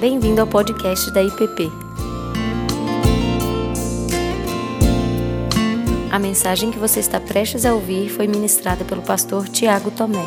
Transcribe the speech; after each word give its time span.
Bem-vindo 0.00 0.40
ao 0.40 0.46
podcast 0.46 1.10
da 1.10 1.22
IPP. 1.22 1.70
A 6.10 6.18
mensagem 6.18 6.70
que 6.70 6.78
você 6.78 7.00
está 7.00 7.20
prestes 7.20 7.66
a 7.66 7.74
ouvir 7.74 8.08
foi 8.08 8.26
ministrada 8.26 8.82
pelo 8.82 9.02
pastor 9.02 9.46
Tiago 9.46 9.90
Tomé. 9.90 10.24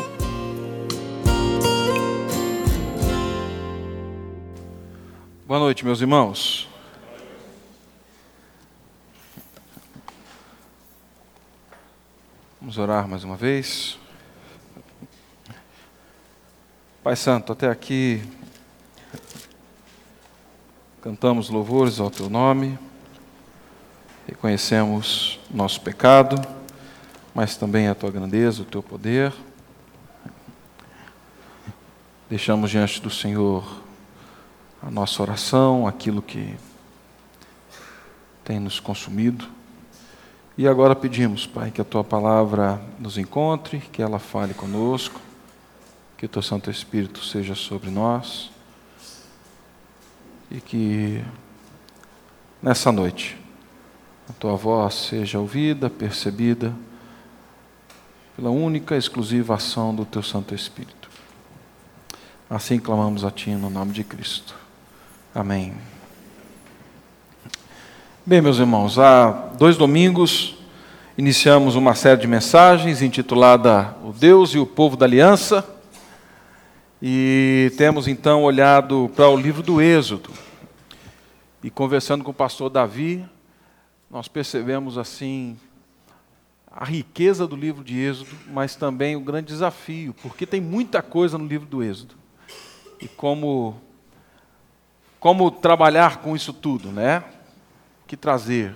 Boa 5.44 5.58
noite, 5.58 5.84
meus 5.84 6.00
irmãos. 6.00 6.68
Vamos 12.60 12.78
orar 12.78 13.08
mais 13.08 13.24
uma 13.24 13.36
vez. 13.36 13.98
Pai 17.02 17.16
Santo, 17.16 17.52
até 17.52 17.68
aqui 17.68 18.22
cantamos 21.04 21.50
louvores 21.50 22.00
ao 22.00 22.10
Teu 22.10 22.30
nome, 22.30 22.78
reconhecemos 24.26 25.38
nosso 25.50 25.78
pecado, 25.82 26.40
mas 27.34 27.58
também 27.58 27.88
a 27.88 27.94
Tua 27.94 28.10
grandeza, 28.10 28.62
o 28.62 28.64
Teu 28.64 28.82
poder. 28.82 29.30
Deixamos 32.30 32.70
diante 32.70 33.02
do 33.02 33.10
Senhor 33.10 33.82
a 34.82 34.90
nossa 34.90 35.22
oração, 35.22 35.86
aquilo 35.86 36.22
que 36.22 36.56
tem 38.42 38.58
nos 38.58 38.80
consumido. 38.80 39.46
E 40.56 40.66
agora 40.66 40.96
pedimos, 40.96 41.46
Pai, 41.46 41.70
que 41.70 41.82
a 41.82 41.84
tua 41.84 42.02
palavra 42.02 42.80
nos 42.98 43.18
encontre, 43.18 43.78
que 43.92 44.00
ela 44.00 44.18
fale 44.18 44.54
conosco, 44.54 45.20
que 46.16 46.24
o 46.24 46.28
teu 46.30 46.40
Santo 46.40 46.70
Espírito 46.70 47.22
seja 47.22 47.54
sobre 47.54 47.90
nós 47.90 48.53
e 50.54 50.60
que 50.60 51.20
nessa 52.62 52.92
noite 52.92 53.36
a 54.30 54.32
tua 54.34 54.54
voz 54.54 54.94
seja 54.94 55.40
ouvida, 55.40 55.90
percebida 55.90 56.72
pela 58.36 58.50
única 58.50 58.94
e 58.94 58.98
exclusiva 58.98 59.56
ação 59.56 59.92
do 59.92 60.04
teu 60.04 60.22
Santo 60.22 60.54
Espírito. 60.54 61.10
Assim 62.48 62.78
clamamos 62.78 63.24
a 63.24 63.32
ti 63.32 63.50
no 63.50 63.68
nome 63.68 63.92
de 63.92 64.04
Cristo. 64.04 64.54
Amém. 65.34 65.74
Bem, 68.24 68.40
meus 68.40 68.58
irmãos, 68.58 68.96
há 68.96 69.30
dois 69.58 69.76
domingos 69.76 70.56
iniciamos 71.18 71.74
uma 71.74 71.96
série 71.96 72.20
de 72.20 72.28
mensagens 72.28 73.02
intitulada 73.02 73.96
O 74.04 74.12
Deus 74.12 74.50
e 74.50 74.58
o 74.58 74.66
Povo 74.66 74.96
da 74.96 75.04
Aliança. 75.04 75.73
E 77.06 77.70
temos 77.76 78.08
então 78.08 78.44
olhado 78.44 79.12
para 79.14 79.28
o 79.28 79.36
livro 79.36 79.62
do 79.62 79.78
Êxodo. 79.78 80.30
E 81.62 81.68
conversando 81.68 82.24
com 82.24 82.30
o 82.30 82.34
pastor 82.34 82.70
Davi, 82.70 83.22
nós 84.10 84.26
percebemos 84.26 84.96
assim 84.96 85.58
a 86.66 86.82
riqueza 86.82 87.46
do 87.46 87.56
livro 87.56 87.84
de 87.84 88.00
Êxodo, 88.00 88.30
mas 88.46 88.74
também 88.74 89.16
o 89.16 89.20
grande 89.20 89.48
desafio, 89.48 90.14
porque 90.22 90.46
tem 90.46 90.62
muita 90.62 91.02
coisa 91.02 91.36
no 91.36 91.46
livro 91.46 91.66
do 91.66 91.82
Êxodo. 91.82 92.14
E 92.98 93.06
como 93.06 93.78
como 95.20 95.50
trabalhar 95.50 96.22
com 96.22 96.34
isso 96.34 96.54
tudo, 96.54 96.90
né? 96.90 97.22
Que 98.06 98.16
trazer. 98.16 98.74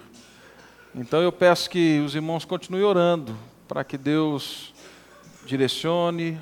Então 0.94 1.22
eu 1.22 1.32
peço 1.32 1.70
que 1.70 2.00
os 2.00 2.14
irmãos 2.14 2.44
continuem 2.44 2.84
orando 2.84 3.34
para 3.66 3.82
que 3.84 3.96
Deus 3.96 4.74
direcione, 5.46 6.38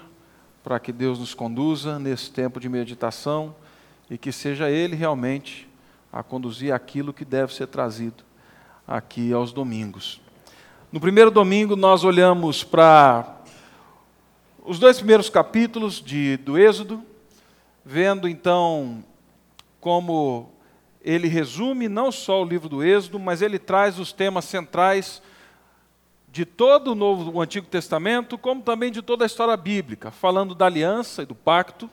para 0.67 0.81
que 0.81 0.91
Deus 0.91 1.21
nos 1.21 1.33
conduza 1.33 1.97
nesse 1.97 2.29
tempo 2.29 2.59
de 2.59 2.69
meditação 2.69 3.55
e 4.11 4.19
que 4.19 4.33
seja 4.33 4.69
Ele 4.69 4.97
realmente 4.97 5.69
a 6.13 6.25
conduzir 6.25 6.75
aquilo 6.75 7.13
que 7.13 7.25
deve 7.25 7.55
ser 7.55 7.69
trazido 7.69 8.25
aqui 8.85 9.33
aos 9.33 9.53
domingos. 9.53 10.21
No 10.91 10.99
primeiro 10.99 11.31
domingo 11.31 11.77
nós 11.77 12.03
olhamos 12.03 12.65
para 12.65 13.43
os 14.65 14.81
dois 14.81 14.97
primeiros 14.97 15.31
capítulos 15.31 16.03
de, 16.03 16.37
do 16.39 16.59
Êxodo, 16.59 17.01
vendo 17.85 18.29
então 18.29 19.05
como 19.81 20.51
ele 21.01 21.29
resume 21.29 21.89
não 21.89 22.11
só 22.11 22.43
o 22.43 22.45
livro 22.45 22.69
do 22.69 22.83
Êxodo, 22.83 23.21
mas 23.21 23.41
ele 23.41 23.61
traz 23.61 24.01
os 24.01 24.13
temas 24.13 24.45
centrais 24.47 25.23
de 26.37 26.45
todo 26.45 26.93
o 26.93 26.95
Novo, 26.95 27.33
o 27.33 27.41
Antigo 27.41 27.67
Testamento, 27.67 28.37
como 28.37 28.61
também 28.61 28.93
de 28.93 29.01
toda 29.01 29.25
a 29.25 29.27
história 29.27 29.57
bíblica, 29.57 30.11
falando 30.11 30.55
da 30.55 30.67
aliança 30.67 31.23
e 31.23 31.27
do 31.27 31.35
pacto, 31.35 31.89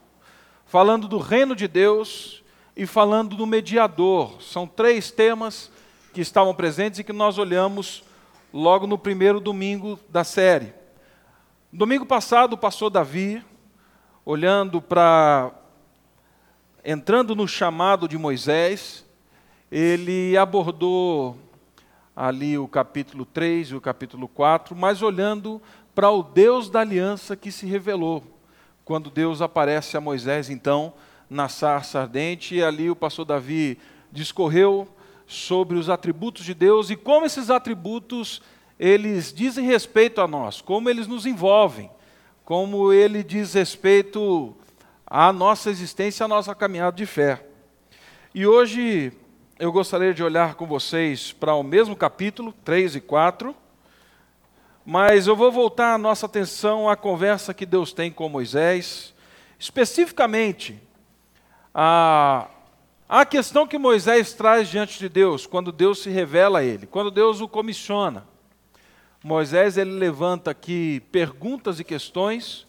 falando 0.65 1.07
do 1.07 1.17
reino 1.17 1.55
de 1.55 1.65
Deus 1.65 2.43
e 2.75 2.85
falando 2.85 3.37
do 3.37 3.47
mediador. 3.47 4.41
São 4.41 4.67
três 4.67 5.09
temas 5.09 5.71
que 6.13 6.19
estavam 6.19 6.53
presentes 6.53 6.99
e 6.99 7.05
que 7.05 7.13
nós 7.13 7.37
olhamos 7.37 8.03
logo 8.53 8.85
no 8.85 8.97
primeiro 8.97 9.39
domingo 9.39 9.97
da 10.09 10.25
série. 10.25 10.73
Domingo 11.71 12.05
passado, 12.05 12.51
o 12.51 12.57
pastor 12.57 12.89
Davi, 12.89 13.41
olhando 14.25 14.81
para 14.81 15.53
entrando 16.83 17.33
no 17.33 17.47
chamado 17.47 18.09
de 18.09 18.17
Moisés, 18.17 19.05
ele 19.71 20.35
abordou 20.35 21.37
ali 22.15 22.57
o 22.57 22.67
capítulo 22.67 23.25
3 23.25 23.69
e 23.69 23.75
o 23.75 23.81
capítulo 23.81 24.27
4, 24.27 24.75
mas 24.75 25.01
olhando 25.01 25.61
para 25.95 26.09
o 26.09 26.23
Deus 26.23 26.69
da 26.69 26.81
aliança 26.81 27.35
que 27.35 27.51
se 27.51 27.65
revelou. 27.65 28.23
Quando 28.85 29.09
Deus 29.09 29.41
aparece 29.41 29.95
a 29.97 30.01
Moisés, 30.01 30.49
então, 30.49 30.93
na 31.29 31.47
sarça 31.47 32.01
ardente, 32.01 32.55
e 32.55 32.63
ali 32.63 32.89
o 32.89 32.95
pastor 32.95 33.25
Davi 33.25 33.77
discorreu 34.11 34.87
sobre 35.25 35.77
os 35.77 35.89
atributos 35.89 36.45
de 36.45 36.53
Deus 36.53 36.89
e 36.89 36.95
como 36.95 37.25
esses 37.25 37.49
atributos 37.49 38.41
eles 38.79 39.33
dizem 39.33 39.65
respeito 39.65 40.19
a 40.19 40.27
nós, 40.27 40.61
como 40.61 40.89
eles 40.89 41.07
nos 41.07 41.25
envolvem, 41.25 41.89
como 42.43 42.91
ele 42.91 43.23
diz 43.23 43.53
respeito 43.53 44.55
a 45.05 45.31
nossa 45.31 45.69
existência, 45.69 46.25
a 46.25 46.27
nossa 46.27 46.53
caminhada 46.53 46.95
de 46.97 47.05
fé. 47.05 47.45
E 48.35 48.45
hoje 48.45 49.13
eu 49.63 49.71
gostaria 49.71 50.13
de 50.13 50.21
olhar 50.21 50.55
com 50.55 50.65
vocês 50.65 51.31
para 51.31 51.55
o 51.55 51.63
mesmo 51.63 51.95
capítulo, 51.95 52.53
3 52.65 52.97
e 52.97 52.99
4, 52.99 53.55
mas 54.85 55.25
eu 55.25 55.37
vou 55.37 55.49
voltar 55.53 55.93
a 55.93 55.97
nossa 55.97 56.25
atenção 56.25 56.89
à 56.89 56.97
conversa 56.97 57.53
que 57.53 57.65
Deus 57.65 57.93
tem 57.93 58.11
com 58.11 58.27
Moisés, 58.27 59.13
especificamente 59.57 60.77
a, 61.73 62.49
a 63.07 63.25
questão 63.25 63.65
que 63.65 63.77
Moisés 63.77 64.33
traz 64.33 64.67
diante 64.67 64.99
de 64.99 65.07
Deus, 65.07 65.47
quando 65.47 65.71
Deus 65.71 65.99
se 66.03 66.09
revela 66.09 66.59
a 66.59 66.63
ele, 66.65 66.85
quando 66.85 67.09
Deus 67.09 67.39
o 67.39 67.47
comissiona. 67.47 68.27
Moisés 69.23 69.77
ele 69.77 69.91
levanta 69.91 70.51
aqui 70.51 71.01
perguntas 71.09 71.79
e 71.79 71.85
questões, 71.85 72.67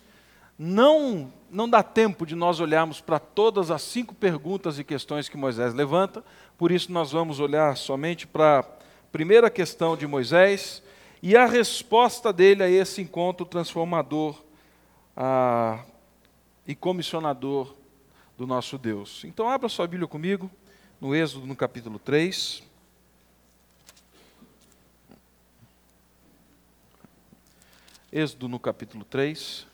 não 0.56 1.32
não 1.55 1.69
dá 1.69 1.84
tempo 1.84 2.26
de 2.26 2.34
nós 2.34 2.59
olharmos 2.59 3.00
para 3.00 3.21
todas 3.21 3.71
as 3.71 3.81
cinco 3.81 4.12
perguntas 4.12 4.76
e 4.76 4.82
questões 4.82 5.28
que 5.28 5.37
Moisés 5.37 5.72
levanta, 5.72 6.25
por 6.56 6.70
isso 6.70 6.92
nós 6.92 7.12
vamos 7.12 7.41
olhar 7.41 7.76
somente 7.76 8.26
para 8.26 8.60
a 8.60 8.65
primeira 9.10 9.50
questão 9.50 9.97
de 9.97 10.06
Moisés 10.06 10.82
e 11.22 11.37
a 11.37 11.47
resposta 11.47 12.32
dele 12.32 12.62
a 12.62 12.69
esse 12.69 13.00
encontro 13.00 13.44
transformador 13.44 14.41
ah, 15.16 15.84
e 16.66 16.75
comissionador 16.75 17.75
do 18.37 18.47
nosso 18.47 18.76
Deus. 18.78 19.25
Então, 19.25 19.48
abra 19.48 19.69
sua 19.69 19.87
Bíblia 19.87 20.09
comigo, 20.09 20.50
no 21.00 21.14
Êxodo, 21.14 21.47
no 21.47 21.56
capítulo 21.56 21.98
3. 21.98 22.62
Êxodo, 28.12 28.48
no 28.48 28.60
capítulo 28.60 29.04
3. 29.04 29.66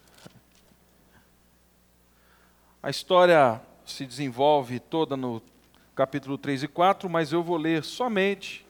A 2.82 2.88
história 2.88 3.60
se 3.84 4.06
desenvolve 4.06 4.80
toda 4.80 5.16
no 5.16 5.42
capítulo 6.00 6.38
3 6.38 6.62
e 6.62 6.66
4, 6.66 7.10
mas 7.10 7.30
eu 7.30 7.42
vou 7.42 7.58
ler 7.58 7.84
somente 7.84 8.64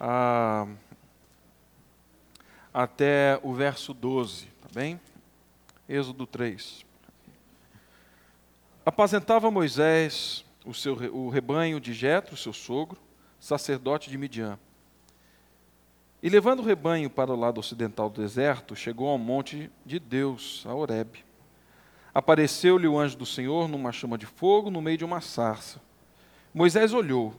ah, 0.00 0.66
até 2.74 3.38
o 3.44 3.54
verso 3.54 3.94
12, 3.94 4.46
tá 4.60 4.68
bem? 4.74 5.00
Êxodo 5.88 6.26
3. 6.26 6.84
Apazentava 8.84 9.52
Moisés 9.52 10.44
o, 10.66 10.74
seu, 10.74 10.94
o 11.14 11.28
rebanho 11.28 11.78
de 11.78 11.92
Jetro, 11.92 12.36
seu 12.36 12.52
sogro, 12.52 12.98
sacerdote 13.38 14.10
de 14.10 14.18
Midian. 14.18 14.58
E 16.20 16.28
levando 16.28 16.58
o 16.58 16.64
rebanho 16.64 17.08
para 17.08 17.32
o 17.32 17.36
lado 17.36 17.60
ocidental 17.60 18.10
do 18.10 18.20
deserto, 18.20 18.74
chegou 18.74 19.10
ao 19.10 19.16
monte 19.18 19.70
de 19.86 20.00
Deus, 20.00 20.64
a 20.66 20.74
Horebe. 20.74 21.24
Apareceu-lhe 22.12 22.88
o 22.88 22.98
anjo 22.98 23.16
do 23.16 23.24
Senhor 23.24 23.68
numa 23.68 23.92
chama 23.92 24.18
de 24.18 24.26
fogo 24.26 24.70
no 24.70 24.82
meio 24.82 24.98
de 24.98 25.04
uma 25.04 25.20
sarça. 25.20 25.80
Moisés 26.54 26.92
olhou, 26.92 27.34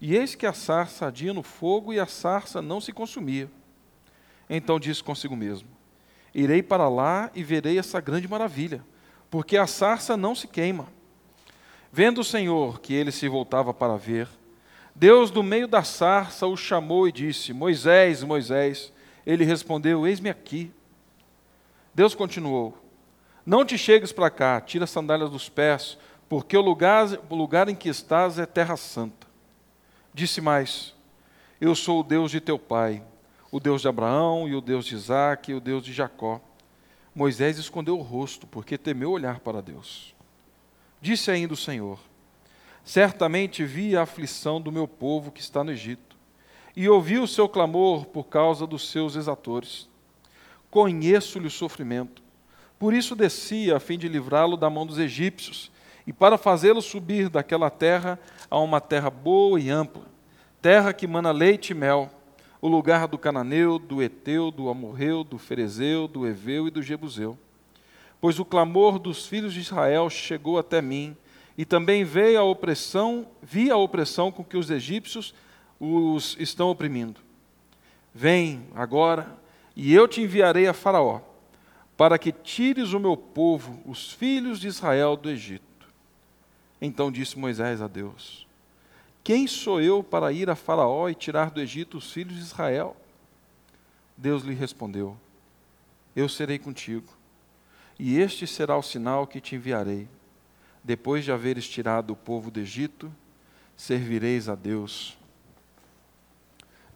e 0.00 0.16
eis 0.16 0.34
que 0.34 0.46
a 0.46 0.52
sarça 0.52 1.06
ardia 1.06 1.32
no 1.32 1.42
fogo 1.42 1.92
e 1.92 1.98
a 1.98 2.06
sarça 2.06 2.62
não 2.62 2.80
se 2.80 2.92
consumia. 2.92 3.50
Então 4.48 4.78
disse 4.78 5.02
consigo 5.02 5.34
mesmo: 5.34 5.68
Irei 6.34 6.62
para 6.62 6.88
lá 6.88 7.30
e 7.34 7.42
verei 7.42 7.78
essa 7.78 8.00
grande 8.00 8.28
maravilha, 8.28 8.84
porque 9.30 9.56
a 9.56 9.66
sarça 9.66 10.16
não 10.16 10.34
se 10.34 10.46
queima. 10.46 10.86
Vendo 11.92 12.20
o 12.20 12.24
Senhor 12.24 12.80
que 12.80 12.92
ele 12.92 13.10
se 13.10 13.28
voltava 13.28 13.72
para 13.72 13.96
ver, 13.96 14.28
Deus, 14.98 15.30
do 15.30 15.44
meio 15.44 15.68
da 15.68 15.84
sarça, 15.84 16.44
o 16.44 16.56
chamou 16.56 17.06
e 17.06 17.12
disse: 17.12 17.52
Moisés, 17.52 18.24
Moisés. 18.24 18.92
Ele 19.24 19.44
respondeu: 19.44 20.04
Eis-me 20.04 20.28
aqui. 20.28 20.72
Deus 21.94 22.16
continuou: 22.16 22.76
Não 23.46 23.64
te 23.64 23.78
chegues 23.78 24.10
para 24.10 24.28
cá, 24.28 24.60
tira 24.60 24.82
as 24.82 24.90
sandálias 24.90 25.30
dos 25.30 25.48
pés, 25.48 25.96
porque 26.28 26.56
o 26.56 26.60
lugar, 26.60 27.08
o 27.30 27.34
lugar 27.34 27.68
em 27.68 27.74
que 27.74 27.88
estás 27.88 28.38
é 28.38 28.44
terra 28.44 28.76
santa. 28.76 29.26
Disse 30.12 30.40
mais: 30.40 30.94
Eu 31.60 31.74
sou 31.74 32.00
o 32.00 32.04
Deus 32.04 32.30
de 32.30 32.40
teu 32.40 32.58
pai, 32.58 33.02
o 33.50 33.58
Deus 33.58 33.82
de 33.82 33.88
Abraão, 33.88 34.48
e 34.48 34.54
o 34.54 34.60
Deus 34.60 34.84
de 34.84 34.94
Isaac, 34.94 35.50
e 35.50 35.54
o 35.54 35.60
Deus 35.60 35.84
de 35.84 35.92
Jacó. 35.92 36.40
Moisés 37.14 37.58
escondeu 37.58 37.98
o 37.98 38.02
rosto, 38.02 38.46
porque 38.46 38.76
temeu 38.76 39.10
olhar 39.10 39.40
para 39.40 39.62
Deus. 39.62 40.14
Disse 41.00 41.30
ainda 41.30 41.54
o 41.54 41.56
Senhor: 41.56 41.98
Certamente 42.84 43.64
vi 43.64 43.96
a 43.96 44.02
aflição 44.02 44.60
do 44.60 44.70
meu 44.70 44.86
povo 44.86 45.30
que 45.30 45.40
está 45.40 45.64
no 45.64 45.72
Egito, 45.72 46.16
e 46.76 46.88
ouvi 46.88 47.18
o 47.18 47.26
seu 47.26 47.48
clamor 47.48 48.04
por 48.06 48.24
causa 48.24 48.66
dos 48.66 48.90
seus 48.90 49.16
exatores. 49.16 49.88
Conheço-lhe 50.70 51.46
o 51.46 51.50
sofrimento, 51.50 52.22
por 52.78 52.92
isso 52.92 53.16
desci 53.16 53.72
a 53.72 53.80
fim 53.80 53.98
de 53.98 54.08
livrá-lo 54.08 54.56
da 54.56 54.68
mão 54.68 54.86
dos 54.86 54.98
egípcios, 54.98 55.70
e 56.08 56.12
para 56.12 56.36
fazê-lo 56.36 56.82
subir 56.82 57.28
daquela 57.28 57.70
terra 57.70 58.18
a 58.50 58.58
uma 58.58 58.80
terra 58.80 59.10
boa 59.10 59.60
e 59.60 59.70
ampla, 59.70 60.02
terra 60.60 60.92
que 60.92 61.06
mana 61.06 61.30
leite 61.30 61.70
e 61.70 61.74
mel, 61.74 62.10
o 62.60 62.66
lugar 62.66 63.06
do 63.06 63.16
cananeu, 63.16 63.78
do 63.78 64.02
eteu, 64.02 64.50
do 64.50 64.68
amorreu, 64.68 65.22
do 65.22 65.38
ferezeu, 65.38 66.08
do 66.08 66.26
eveu 66.26 66.66
e 66.66 66.70
do 66.72 66.82
jebuseu 66.82 67.38
pois 68.20 68.38
o 68.38 68.44
clamor 68.44 68.98
dos 68.98 69.26
filhos 69.26 69.54
de 69.54 69.60
Israel 69.60 70.10
chegou 70.10 70.58
até 70.58 70.82
mim, 70.82 71.16
e 71.56 71.64
também 71.64 72.04
veio 72.04 72.38
a 72.38 72.44
opressão, 72.44 73.26
vi 73.42 73.70
a 73.70 73.76
opressão 73.76 74.30
com 74.30 74.44
que 74.44 74.56
os 74.56 74.70
egípcios 74.70 75.34
os 75.80 76.36
estão 76.38 76.68
oprimindo. 76.68 77.20
Vem 78.14 78.62
agora, 78.74 79.36
e 79.74 79.92
eu 79.92 80.06
te 80.06 80.20
enviarei 80.20 80.66
a 80.68 80.72
Faraó, 80.72 81.20
para 81.96 82.18
que 82.18 82.30
tires 82.30 82.92
o 82.92 83.00
meu 83.00 83.16
povo, 83.16 83.80
os 83.84 84.12
filhos 84.12 84.60
de 84.60 84.68
Israel, 84.68 85.16
do 85.16 85.28
Egito. 85.28 85.67
Então 86.80 87.10
disse 87.10 87.38
Moisés 87.38 87.82
a 87.82 87.88
Deus: 87.88 88.46
Quem 89.24 89.46
sou 89.46 89.80
eu 89.80 90.02
para 90.02 90.32
ir 90.32 90.48
a 90.48 90.54
Faraó 90.54 91.08
e 91.08 91.14
tirar 91.14 91.50
do 91.50 91.60
Egito 91.60 91.98
os 91.98 92.12
filhos 92.12 92.34
de 92.36 92.42
Israel? 92.42 92.96
Deus 94.16 94.42
lhe 94.42 94.54
respondeu: 94.54 95.16
Eu 96.14 96.28
serei 96.28 96.58
contigo 96.58 97.18
e 97.98 98.18
este 98.18 98.46
será 98.46 98.76
o 98.76 98.82
sinal 98.82 99.26
que 99.26 99.40
te 99.40 99.56
enviarei. 99.56 100.08
Depois 100.84 101.24
de 101.24 101.32
haveres 101.32 101.68
tirado 101.68 102.12
o 102.12 102.16
povo 102.16 102.50
do 102.50 102.60
Egito, 102.60 103.12
servireis 103.76 104.48
a 104.48 104.54
Deus 104.54 105.18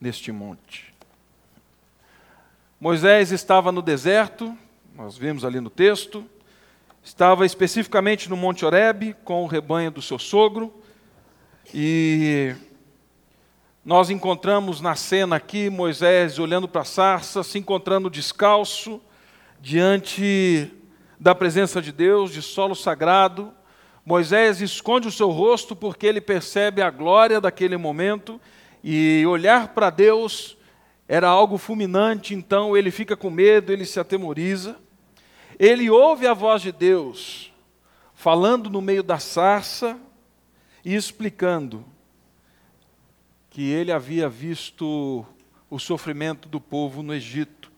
neste 0.01 0.31
monte. 0.31 0.95
Moisés 2.81 3.31
estava 3.31 3.71
no 3.71 3.83
deserto, 3.83 4.57
nós 4.95 5.17
vimos 5.17 5.45
ali 5.45 5.61
no 5.61 5.71
texto, 5.71 6.29
estava 7.03 7.45
especificamente 7.45 8.31
no 8.31 8.37
Monte 8.37 8.65
Horebe 8.65 9.15
com 9.25 9.43
o 9.43 9.47
rebanho 9.47 9.91
do 9.91 10.01
seu 10.01 10.19
sogro, 10.19 10.73
e 11.75 12.55
nós 13.85 14.11
encontramos 14.11 14.81
na 14.81 14.95
cena 14.95 15.37
aqui 15.37 15.69
Moisés 15.69 16.39
olhando 16.39 16.69
para 16.69 16.83
a 16.83 16.85
sarça, 16.85 17.43
se 17.43 17.59
encontrando 17.59 18.09
descalço, 18.09 19.01
diante 19.61 20.71
da 21.19 21.35
presença 21.35 21.83
de 21.83 21.93
Deus, 21.93 22.33
de 22.33 22.43
solo 22.43 22.75
sagrado. 22.75 23.53
Moisés 24.05 24.61
esconde 24.61 25.07
o 25.09 25.13
seu 25.13 25.31
rosto 25.31 25.75
porque 25.75 26.07
ele 26.07 26.21
percebe 26.21 26.83
a 26.83 26.91
glória 26.91 27.41
daquele 27.41 27.77
momento 27.77 28.41
e 28.83 29.25
olhar 29.27 29.69
para 29.69 29.91
Deus 29.91 30.57
era 31.09 31.29
algo 31.29 31.59
fulminante, 31.59 32.35
então 32.35 32.77
ele 32.77 32.91
fica 32.91 33.17
com 33.17 33.31
medo, 33.31 33.73
ele 33.73 33.85
se 33.85 34.01
atemoriza. 34.01 34.77
Ele 35.63 35.89
ouve 35.89 36.27
a 36.27 36.35
voz 36.35 36.61
de 36.61 36.73
Deus 36.73 37.53
falando 38.15 38.69
no 38.69 38.81
meio 38.81 39.01
da 39.01 39.21
sarça 39.21 39.97
e 40.85 40.93
explicando 40.93 41.85
que 43.49 43.71
ele 43.71 43.93
havia 43.93 44.29
visto 44.29 45.25
o 45.71 45.79
sofrimento 45.79 46.49
do 46.49 46.61
povo 46.61 47.01
no 47.01 47.15
Egito. 47.15 47.71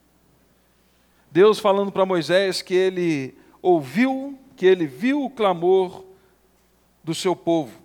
Deus 1.31 1.59
falando 1.59 1.93
para 1.93 2.07
Moisés 2.07 2.63
que 2.63 2.73
ele 2.73 3.37
ouviu, 3.61 4.39
que 4.57 4.65
ele 4.65 4.87
viu 4.87 5.23
o 5.23 5.29
clamor 5.29 6.07
do 7.05 7.15
seu 7.15 7.37
povo 7.37 7.83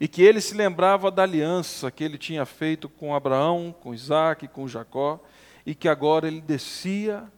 e 0.00 0.08
que 0.08 0.20
ele 0.20 0.40
se 0.40 0.56
lembrava 0.56 1.12
da 1.12 1.22
aliança 1.22 1.92
que 1.92 2.02
ele 2.02 2.18
tinha 2.18 2.44
feito 2.44 2.88
com 2.88 3.14
Abraão, 3.14 3.72
com 3.80 3.94
Isaac, 3.94 4.48
com 4.48 4.66
Jacó 4.66 5.20
e 5.64 5.76
que 5.76 5.88
agora 5.88 6.26
ele 6.26 6.40
descia 6.40 7.30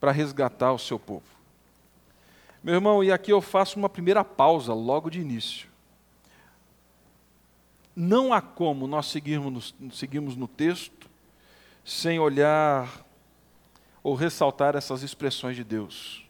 para 0.00 0.12
resgatar 0.12 0.72
o 0.72 0.78
seu 0.78 0.98
povo. 0.98 1.24
Meu 2.62 2.74
irmão, 2.74 3.04
e 3.04 3.12
aqui 3.12 3.32
eu 3.32 3.40
faço 3.40 3.78
uma 3.78 3.88
primeira 3.88 4.24
pausa 4.24 4.74
logo 4.74 5.08
de 5.08 5.20
início. 5.20 5.68
Não 7.94 8.32
há 8.32 8.42
como 8.42 8.86
nós 8.86 9.06
seguirmos, 9.06 9.74
seguirmos 9.92 10.36
no 10.36 10.46
texto 10.46 11.08
sem 11.84 12.18
olhar 12.18 13.06
ou 14.02 14.14
ressaltar 14.14 14.76
essas 14.76 15.02
expressões 15.02 15.56
de 15.56 15.64
Deus. 15.64 16.26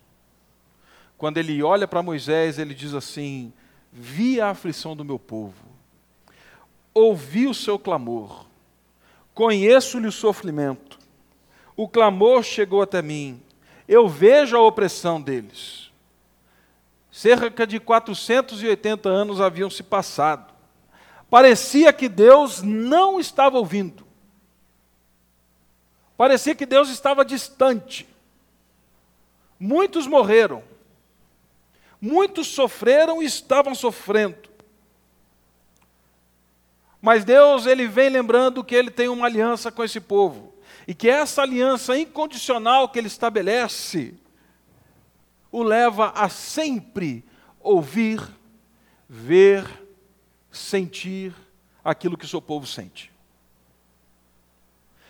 Quando 1.18 1.38
ele 1.38 1.62
olha 1.62 1.88
para 1.88 2.02
Moisés, 2.02 2.58
ele 2.58 2.74
diz 2.74 2.94
assim: 2.94 3.52
Vi 3.90 4.40
a 4.40 4.50
aflição 4.50 4.94
do 4.94 5.04
meu 5.04 5.18
povo, 5.18 5.66
ouvi 6.92 7.46
o 7.46 7.54
seu 7.54 7.78
clamor, 7.78 8.46
conheço-lhe 9.34 10.06
o 10.06 10.12
sofrimento, 10.12 10.98
o 11.74 11.88
clamor 11.88 12.42
chegou 12.42 12.82
até 12.82 13.00
mim, 13.00 13.40
eu 13.88 14.08
vejo 14.08 14.56
a 14.56 14.60
opressão 14.60 15.20
deles. 15.20 15.90
Cerca 17.10 17.66
de 17.66 17.80
480 17.80 19.08
anos 19.08 19.40
haviam 19.40 19.70
se 19.70 19.82
passado. 19.82 20.52
Parecia 21.30 21.92
que 21.92 22.08
Deus 22.08 22.62
não 22.62 23.18
estava 23.18 23.58
ouvindo. 23.58 24.06
Parecia 26.16 26.54
que 26.54 26.66
Deus 26.66 26.88
estava 26.88 27.24
distante. 27.24 28.06
Muitos 29.58 30.06
morreram. 30.06 30.62
Muitos 32.00 32.48
sofreram 32.48 33.22
e 33.22 33.26
estavam 33.26 33.74
sofrendo. 33.74 34.46
Mas 37.00 37.24
Deus, 37.24 37.66
ele 37.66 37.86
vem 37.86 38.08
lembrando 38.08 38.64
que 38.64 38.74
ele 38.74 38.90
tem 38.90 39.08
uma 39.08 39.26
aliança 39.26 39.70
com 39.70 39.84
esse 39.84 40.00
povo. 40.00 40.52
E 40.86 40.94
que 40.94 41.08
essa 41.08 41.42
aliança 41.42 41.98
incondicional 41.98 42.88
que 42.88 42.98
ele 42.98 43.08
estabelece 43.08 44.14
o 45.50 45.62
leva 45.62 46.10
a 46.10 46.28
sempre 46.28 47.24
ouvir, 47.60 48.20
ver, 49.08 49.66
sentir 50.50 51.34
aquilo 51.84 52.16
que 52.16 52.24
o 52.24 52.28
seu 52.28 52.40
povo 52.40 52.66
sente 52.66 53.16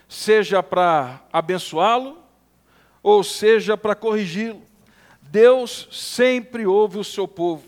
seja 0.08 0.62
para 0.62 1.20
abençoá-lo, 1.32 2.18
ou 3.02 3.22
seja 3.22 3.76
para 3.76 3.94
corrigi-lo. 3.94 4.62
Deus 5.20 5.88
sempre 5.90 6.66
ouve 6.66 6.98
o 6.98 7.04
seu 7.04 7.26
povo. 7.26 7.64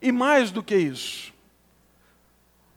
E 0.00 0.12
mais 0.12 0.50
do 0.50 0.62
que 0.62 0.76
isso, 0.76 1.32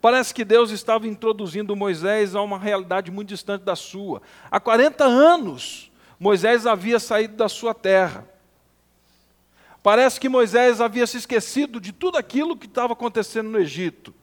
parece 0.01 0.34
que 0.34 0.46
Deus 0.46 0.72
estava 0.72 1.08
introduzindo 1.08 1.75
Moisés 1.75 2.36
a 2.36 2.42
uma 2.42 2.58
realidade 2.60 3.12
muito 3.12 3.30
distante 3.30 3.63
da 3.63 3.75
sua. 3.75 4.22
Há 4.50 4.60
40 4.60 5.04
anos, 5.04 5.92
Moisés 6.20 6.66
havia 6.66 7.00
saído 7.00 7.36
da 7.36 7.50
sua 7.50 7.74
terra. 7.74 8.27
Parece 9.82 10.20
que 10.20 10.27
Moisés 10.27 10.82
havia 10.82 11.08
se 11.08 11.18
esquecido 11.18 11.80
de 11.80 11.92
tudo 11.92 12.18
aquilo 12.18 12.58
que 12.58 12.66
estava 12.66 12.94
acontecendo 12.94 13.50
no 13.50 13.60
Egito. 13.60 14.13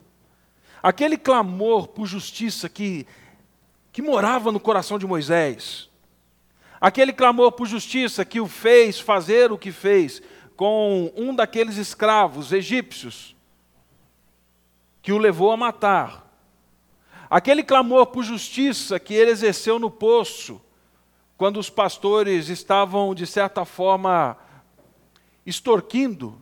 Aquele 0.83 1.16
clamor 1.16 1.88
por 1.88 2.07
justiça 2.07 2.69
que 2.69 3.07
que 3.95 4.02
morava 4.02 4.50
no 4.50 4.59
coração 4.59 4.99
de 4.99 5.07
Moisés. 5.07 5.88
Aquele 6.81 7.12
clamor 7.12 7.52
por 7.52 7.64
justiça 7.64 8.25
que 8.25 8.40
o 8.40 8.49
fez 8.49 8.99
fazer 8.99 9.52
o 9.52 9.57
que 9.57 9.71
fez 9.71 10.21
com 10.57 11.12
um 11.16 11.33
daqueles 11.33 11.76
escravos 11.76 12.52
egípcios, 12.52 13.37
que 15.04 15.12
o 15.12 15.18
levou 15.18 15.52
a 15.52 15.56
matar. 15.56 16.25
Aquele 17.28 17.62
clamor 17.62 18.06
por 18.06 18.25
justiça 18.25 18.99
que 18.99 19.12
ele 19.12 19.30
exerceu 19.30 19.78
no 19.78 19.90
poço, 19.90 20.58
quando 21.37 21.61
os 21.61 21.68
pastores 21.68 22.49
estavam, 22.49 23.14
de 23.14 23.26
certa 23.26 23.66
forma, 23.66 24.34
extorquindo 25.44 26.40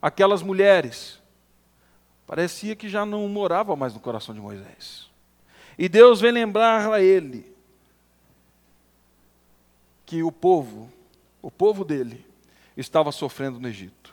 aquelas 0.00 0.42
mulheres, 0.42 1.18
parecia 2.26 2.76
que 2.76 2.86
já 2.86 3.06
não 3.06 3.26
morava 3.28 3.74
mais 3.74 3.94
no 3.94 4.00
coração 4.00 4.34
de 4.34 4.42
Moisés. 4.42 5.08
E 5.78 5.88
Deus 5.88 6.20
vem 6.20 6.32
lembrar 6.32 6.92
a 6.92 7.00
ele 7.00 7.50
que 10.04 10.22
o 10.22 10.30
povo, 10.30 10.92
o 11.40 11.50
povo 11.50 11.82
dele, 11.82 12.26
estava 12.76 13.10
sofrendo 13.10 13.58
no 13.58 13.66
Egito. 13.66 14.05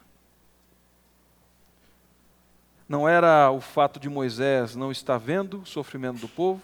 Não 2.87 3.07
era 3.07 3.49
o 3.49 3.61
fato 3.61 3.99
de 3.99 4.09
Moisés 4.09 4.75
não 4.75 4.91
estar 4.91 5.17
vendo 5.17 5.61
o 5.61 5.65
sofrimento 5.65 6.19
do 6.19 6.27
povo, 6.27 6.61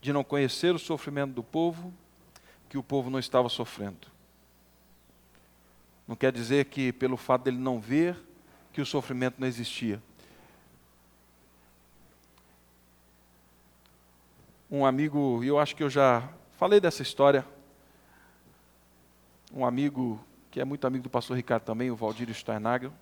de 0.00 0.12
não 0.12 0.22
conhecer 0.22 0.74
o 0.74 0.78
sofrimento 0.78 1.32
do 1.32 1.42
povo, 1.42 1.92
que 2.68 2.78
o 2.78 2.82
povo 2.82 3.10
não 3.10 3.18
estava 3.18 3.48
sofrendo. 3.48 4.08
Não 6.06 6.14
quer 6.14 6.32
dizer 6.32 6.66
que, 6.66 6.92
pelo 6.92 7.16
fato 7.16 7.44
dele 7.44 7.56
não 7.56 7.80
ver, 7.80 8.16
que 8.72 8.80
o 8.80 8.86
sofrimento 8.86 9.36
não 9.38 9.48
existia. 9.48 10.02
Um 14.70 14.84
amigo, 14.84 15.42
e 15.42 15.48
eu 15.48 15.58
acho 15.58 15.74
que 15.74 15.82
eu 15.82 15.90
já 15.90 16.28
falei 16.58 16.80
dessa 16.80 17.02
história, 17.02 17.46
um 19.52 19.64
amigo 19.64 20.20
que 20.50 20.60
é 20.60 20.64
muito 20.64 20.86
amigo 20.86 21.04
do 21.04 21.10
pastor 21.10 21.36
Ricardo 21.36 21.64
também, 21.64 21.90
o 21.90 21.96
Valdir 21.96 22.32
Steinagel, 22.34 22.92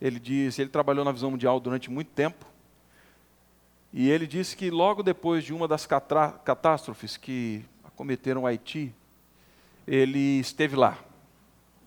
ele 0.00 0.18
disse, 0.18 0.60
ele 0.60 0.70
trabalhou 0.70 1.04
na 1.04 1.12
Visão 1.12 1.30
Mundial 1.30 1.58
durante 1.60 1.90
muito 1.90 2.08
tempo, 2.08 2.44
e 3.92 4.10
ele 4.10 4.26
disse 4.26 4.56
que 4.56 4.70
logo 4.70 5.02
depois 5.02 5.44
de 5.44 5.54
uma 5.54 5.68
das 5.68 5.86
catástrofes 5.86 7.16
que 7.16 7.64
acometeram 7.84 8.44
Haiti, 8.44 8.92
ele 9.86 10.40
esteve 10.40 10.74
lá 10.74 10.98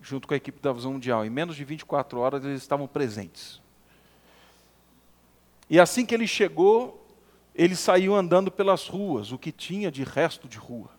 junto 0.00 0.26
com 0.26 0.32
a 0.32 0.36
equipe 0.36 0.60
da 0.60 0.72
Visão 0.72 0.92
Mundial. 0.92 1.26
Em 1.26 1.30
menos 1.30 1.54
de 1.54 1.64
24 1.64 2.18
horas 2.18 2.44
eles 2.44 2.62
estavam 2.62 2.86
presentes. 2.86 3.60
E 5.68 5.78
assim 5.78 6.06
que 6.06 6.14
ele 6.14 6.26
chegou, 6.26 7.06
ele 7.54 7.76
saiu 7.76 8.14
andando 8.14 8.50
pelas 8.50 8.88
ruas, 8.88 9.32
o 9.32 9.38
que 9.38 9.52
tinha 9.52 9.90
de 9.90 10.02
resto 10.02 10.48
de 10.48 10.56
rua. 10.56 10.90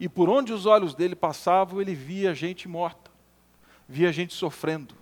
E 0.00 0.08
por 0.08 0.28
onde 0.28 0.52
os 0.52 0.64
olhos 0.64 0.94
dele 0.94 1.14
passavam, 1.14 1.82
ele 1.82 1.94
via 1.94 2.34
gente 2.34 2.66
morta, 2.66 3.10
via 3.88 4.12
gente 4.12 4.34
sofrendo, 4.34 4.94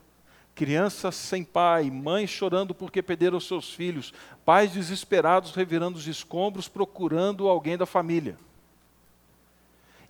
crianças 0.54 1.14
sem 1.14 1.44
pai, 1.44 1.90
mães 1.90 2.30
chorando 2.30 2.74
porque 2.74 3.02
perderam 3.02 3.40
seus 3.40 3.72
filhos, 3.72 4.12
pais 4.44 4.72
desesperados 4.72 5.54
revirando 5.54 5.98
os 5.98 6.06
escombros 6.06 6.68
procurando 6.68 7.48
alguém 7.48 7.76
da 7.76 7.86
família. 7.86 8.36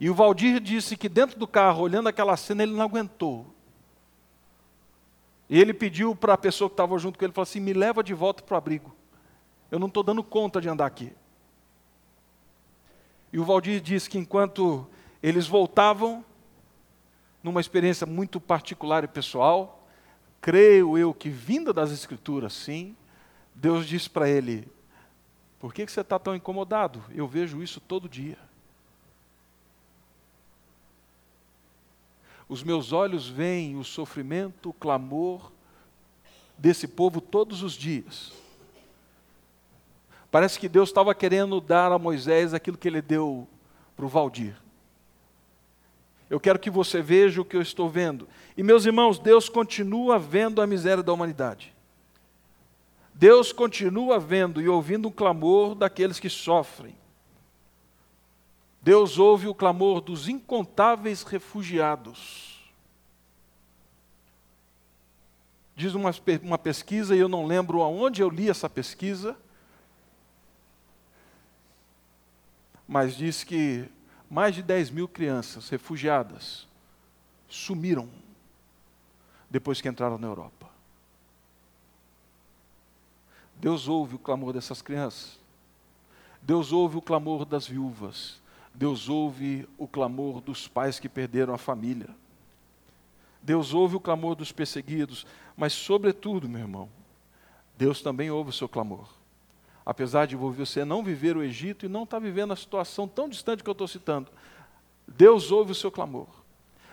E 0.00 0.10
o 0.10 0.14
Valdir 0.14 0.58
disse 0.58 0.96
que 0.96 1.08
dentro 1.08 1.38
do 1.38 1.46
carro, 1.46 1.82
olhando 1.82 2.08
aquela 2.08 2.36
cena, 2.36 2.64
ele 2.64 2.72
não 2.72 2.82
aguentou. 2.82 3.46
E 5.48 5.60
ele 5.60 5.72
pediu 5.72 6.16
para 6.16 6.34
a 6.34 6.38
pessoa 6.38 6.68
que 6.68 6.74
estava 6.74 6.98
junto 6.98 7.18
com 7.18 7.24
ele, 7.24 7.32
falou 7.32 7.44
assim, 7.44 7.60
me 7.60 7.72
leva 7.72 8.02
de 8.02 8.12
volta 8.12 8.42
para 8.42 8.54
o 8.54 8.58
abrigo. 8.58 8.92
Eu 9.70 9.78
não 9.78 9.86
estou 9.86 10.02
dando 10.02 10.22
conta 10.24 10.60
de 10.60 10.68
andar 10.68 10.86
aqui. 10.86 11.12
E 13.32 13.38
o 13.38 13.44
Valdir 13.44 13.80
disse 13.80 14.10
que 14.10 14.18
enquanto 14.18 14.86
eles 15.22 15.46
voltavam, 15.46 16.24
numa 17.42 17.60
experiência 17.60 18.06
muito 18.06 18.40
particular 18.40 19.04
e 19.04 19.08
pessoal, 19.08 19.86
creio 20.40 20.96
eu 20.96 21.12
que 21.12 21.28
vinda 21.28 21.72
das 21.72 21.90
Escrituras, 21.90 22.52
sim, 22.52 22.96
Deus 23.54 23.86
disse 23.86 24.08
para 24.08 24.28
ele: 24.28 24.68
Por 25.58 25.74
que, 25.74 25.84
que 25.84 25.92
você 25.92 26.00
está 26.00 26.18
tão 26.18 26.34
incomodado? 26.34 27.02
Eu 27.10 27.26
vejo 27.26 27.62
isso 27.62 27.80
todo 27.80 28.08
dia. 28.08 28.38
Os 32.48 32.62
meus 32.62 32.92
olhos 32.92 33.28
veem 33.28 33.76
o 33.76 33.84
sofrimento, 33.84 34.70
o 34.70 34.74
clamor 34.74 35.50
desse 36.58 36.86
povo 36.86 37.20
todos 37.20 37.62
os 37.62 37.72
dias. 37.72 38.32
Parece 40.30 40.58
que 40.58 40.68
Deus 40.68 40.88
estava 40.88 41.14
querendo 41.14 41.60
dar 41.60 41.92
a 41.92 41.98
Moisés 41.98 42.54
aquilo 42.54 42.76
que 42.76 42.88
ele 42.88 43.02
deu 43.02 43.46
para 43.96 44.04
o 44.04 44.08
Valdir. 44.08 44.54
Eu 46.32 46.40
quero 46.40 46.58
que 46.58 46.70
você 46.70 47.02
veja 47.02 47.42
o 47.42 47.44
que 47.44 47.54
eu 47.54 47.60
estou 47.60 47.90
vendo. 47.90 48.26
E, 48.56 48.62
meus 48.62 48.86
irmãos, 48.86 49.18
Deus 49.18 49.50
continua 49.50 50.18
vendo 50.18 50.62
a 50.62 50.66
miséria 50.66 51.02
da 51.02 51.12
humanidade. 51.12 51.74
Deus 53.12 53.52
continua 53.52 54.18
vendo 54.18 54.58
e 54.58 54.66
ouvindo 54.66 55.08
o 55.08 55.12
clamor 55.12 55.74
daqueles 55.74 56.18
que 56.18 56.30
sofrem. 56.30 56.96
Deus 58.80 59.18
ouve 59.18 59.46
o 59.46 59.54
clamor 59.54 60.00
dos 60.00 60.26
incontáveis 60.26 61.22
refugiados. 61.22 62.72
Diz 65.76 65.92
uma, 65.92 66.14
uma 66.42 66.56
pesquisa, 66.56 67.14
e 67.14 67.18
eu 67.18 67.28
não 67.28 67.44
lembro 67.44 67.82
aonde 67.82 68.22
eu 68.22 68.30
li 68.30 68.48
essa 68.48 68.70
pesquisa, 68.70 69.36
mas 72.88 73.14
diz 73.14 73.44
que 73.44 73.86
mais 74.32 74.54
de 74.54 74.62
10 74.62 74.88
mil 74.88 75.06
crianças 75.06 75.68
refugiadas 75.68 76.66
sumiram 77.50 78.08
depois 79.50 79.78
que 79.78 79.86
entraram 79.90 80.16
na 80.16 80.26
Europa. 80.26 80.70
Deus 83.56 83.88
ouve 83.88 84.14
o 84.14 84.18
clamor 84.18 84.54
dessas 84.54 84.80
crianças. 84.80 85.38
Deus 86.40 86.72
ouve 86.72 86.96
o 86.96 87.02
clamor 87.02 87.44
das 87.44 87.66
viúvas. 87.66 88.40
Deus 88.72 89.06
ouve 89.06 89.68
o 89.76 89.86
clamor 89.86 90.40
dos 90.40 90.66
pais 90.66 90.98
que 90.98 91.10
perderam 91.10 91.52
a 91.52 91.58
família. 91.58 92.08
Deus 93.42 93.74
ouve 93.74 93.96
o 93.96 94.00
clamor 94.00 94.34
dos 94.34 94.50
perseguidos, 94.50 95.26
mas, 95.54 95.74
sobretudo, 95.74 96.48
meu 96.48 96.62
irmão, 96.62 96.88
Deus 97.76 98.00
também 98.00 98.30
ouve 98.30 98.48
o 98.48 98.54
seu 98.54 98.66
clamor. 98.66 99.21
Apesar 99.84 100.26
de 100.26 100.36
você 100.36 100.84
não 100.84 101.02
viver 101.02 101.36
o 101.36 101.42
Egito 101.42 101.84
e 101.84 101.88
não 101.88 102.04
estar 102.04 102.18
tá 102.18 102.22
vivendo 102.22 102.52
a 102.52 102.56
situação 102.56 103.08
tão 103.08 103.28
distante 103.28 103.62
que 103.62 103.68
eu 103.68 103.72
estou 103.72 103.88
citando, 103.88 104.30
Deus 105.06 105.50
ouve 105.50 105.72
o 105.72 105.74
seu 105.74 105.90
clamor. 105.90 106.28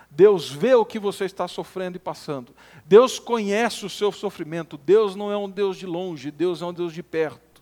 Deus 0.10 0.50
vê 0.50 0.74
o 0.74 0.86
que 0.86 0.98
você 0.98 1.26
está 1.26 1.48
sofrendo 1.48 1.98
e 1.98 2.00
passando. 2.00 2.54
Deus 2.86 3.20
conhece 3.20 3.86
o 3.86 3.90
seu 3.90 4.12
sofrimento. 4.12 4.76
Deus 4.76 5.16
não 5.16 5.32
é 5.32 5.38
um 5.38 5.50
Deus 5.50 5.78
de 5.78 5.86
longe, 5.86 6.32
Deus 6.32 6.62
é 6.62 6.66
um 6.66 6.74
Deus 6.74 6.94
de 6.94 7.04
perto. 7.04 7.62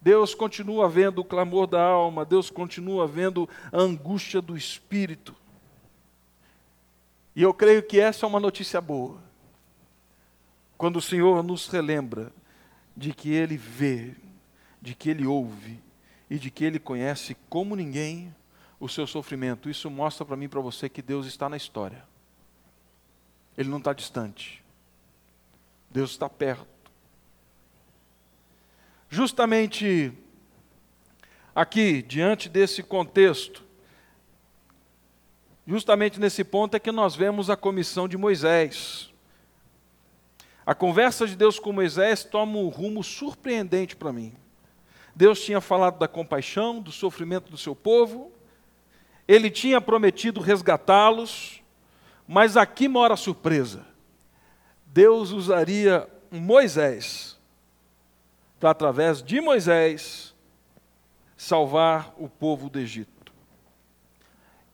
Deus 0.00 0.34
continua 0.34 0.88
vendo 0.88 1.20
o 1.20 1.24
clamor 1.24 1.66
da 1.66 1.82
alma, 1.82 2.26
Deus 2.26 2.50
continua 2.50 3.06
vendo 3.06 3.48
a 3.72 3.78
angústia 3.78 4.40
do 4.40 4.56
espírito. 4.56 5.34
E 7.34 7.42
eu 7.42 7.52
creio 7.52 7.82
que 7.82 7.98
essa 7.98 8.24
é 8.24 8.28
uma 8.28 8.40
notícia 8.40 8.80
boa. 8.80 9.18
Quando 10.76 10.96
o 10.96 11.02
Senhor 11.02 11.42
nos 11.42 11.68
relembra 11.68 12.32
de 12.96 13.12
que 13.12 13.32
Ele 13.32 13.56
vê, 13.56 14.14
de 14.80 14.94
que 14.94 15.10
Ele 15.10 15.26
ouve 15.26 15.80
e 16.28 16.38
de 16.38 16.50
que 16.50 16.64
Ele 16.64 16.78
conhece 16.78 17.36
como 17.48 17.74
ninguém 17.74 18.34
o 18.78 18.88
seu 18.88 19.06
sofrimento. 19.06 19.70
Isso 19.70 19.90
mostra 19.90 20.24
para 20.24 20.36
mim 20.36 20.44
e 20.44 20.48
para 20.48 20.60
você 20.60 20.88
que 20.88 21.02
Deus 21.02 21.26
está 21.26 21.48
na 21.48 21.56
história. 21.56 22.04
Ele 23.56 23.68
não 23.68 23.78
está 23.78 23.92
distante. 23.92 24.62
Deus 25.90 26.10
está 26.10 26.28
perto 26.28 26.74
justamente 29.14 30.12
aqui, 31.54 32.02
diante 32.02 32.48
desse 32.48 32.82
contexto, 32.82 33.62
justamente 35.64 36.18
nesse 36.18 36.42
ponto 36.42 36.74
é 36.74 36.80
que 36.80 36.90
nós 36.90 37.14
vemos 37.14 37.48
a 37.48 37.56
comissão 37.56 38.08
de 38.08 38.18
Moisés. 38.18 39.13
A 40.66 40.74
conversa 40.74 41.26
de 41.26 41.36
Deus 41.36 41.58
com 41.58 41.72
Moisés 41.72 42.24
toma 42.24 42.58
um 42.58 42.68
rumo 42.68 43.04
surpreendente 43.04 43.94
para 43.94 44.12
mim. 44.12 44.34
Deus 45.14 45.40
tinha 45.40 45.60
falado 45.60 45.98
da 45.98 46.08
compaixão, 46.08 46.80
do 46.80 46.90
sofrimento 46.90 47.50
do 47.50 47.58
seu 47.58 47.74
povo, 47.74 48.32
ele 49.28 49.50
tinha 49.50 49.80
prometido 49.80 50.40
resgatá-los, 50.40 51.62
mas 52.26 52.56
aqui 52.56 52.88
mora 52.88 53.14
a 53.14 53.16
surpresa. 53.16 53.86
Deus 54.86 55.30
usaria 55.30 56.08
Moisés 56.30 57.38
para, 58.58 58.70
através 58.70 59.22
de 59.22 59.40
Moisés, 59.40 60.34
salvar 61.36 62.14
o 62.18 62.28
povo 62.28 62.70
do 62.70 62.78
Egito. 62.78 63.32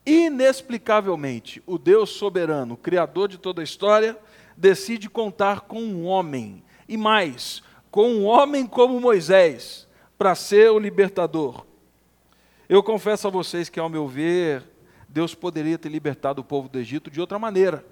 Inexplicavelmente, 0.07 1.63
o 1.67 1.77
Deus 1.77 2.11
soberano, 2.11 2.77
Criador 2.77 3.29
de 3.29 3.39
toda 3.39 3.61
a 3.61 3.65
história, 3.65 4.17
decide 4.61 5.09
contar 5.09 5.62
com 5.62 5.81
um 5.81 6.05
homem, 6.05 6.62
e 6.87 6.97
mais, 6.97 7.62
com 7.90 8.11
um 8.11 8.26
homem 8.26 8.67
como 8.67 9.00
Moisés, 9.00 9.88
para 10.19 10.35
ser 10.35 10.71
o 10.71 10.79
libertador. 10.79 11.64
Eu 12.69 12.83
confesso 12.83 13.26
a 13.26 13.31
vocês 13.31 13.71
que, 13.71 13.81
ao 13.81 13.88
meu 13.88 14.07
ver, 14.07 14.62
Deus 15.09 15.35
poderia 15.35 15.79
ter 15.79 15.88
libertado 15.88 16.43
o 16.43 16.45
povo 16.45 16.69
do 16.69 16.79
Egito 16.79 17.11
de 17.11 17.21
outra 17.21 17.38
maneira. 17.38 17.85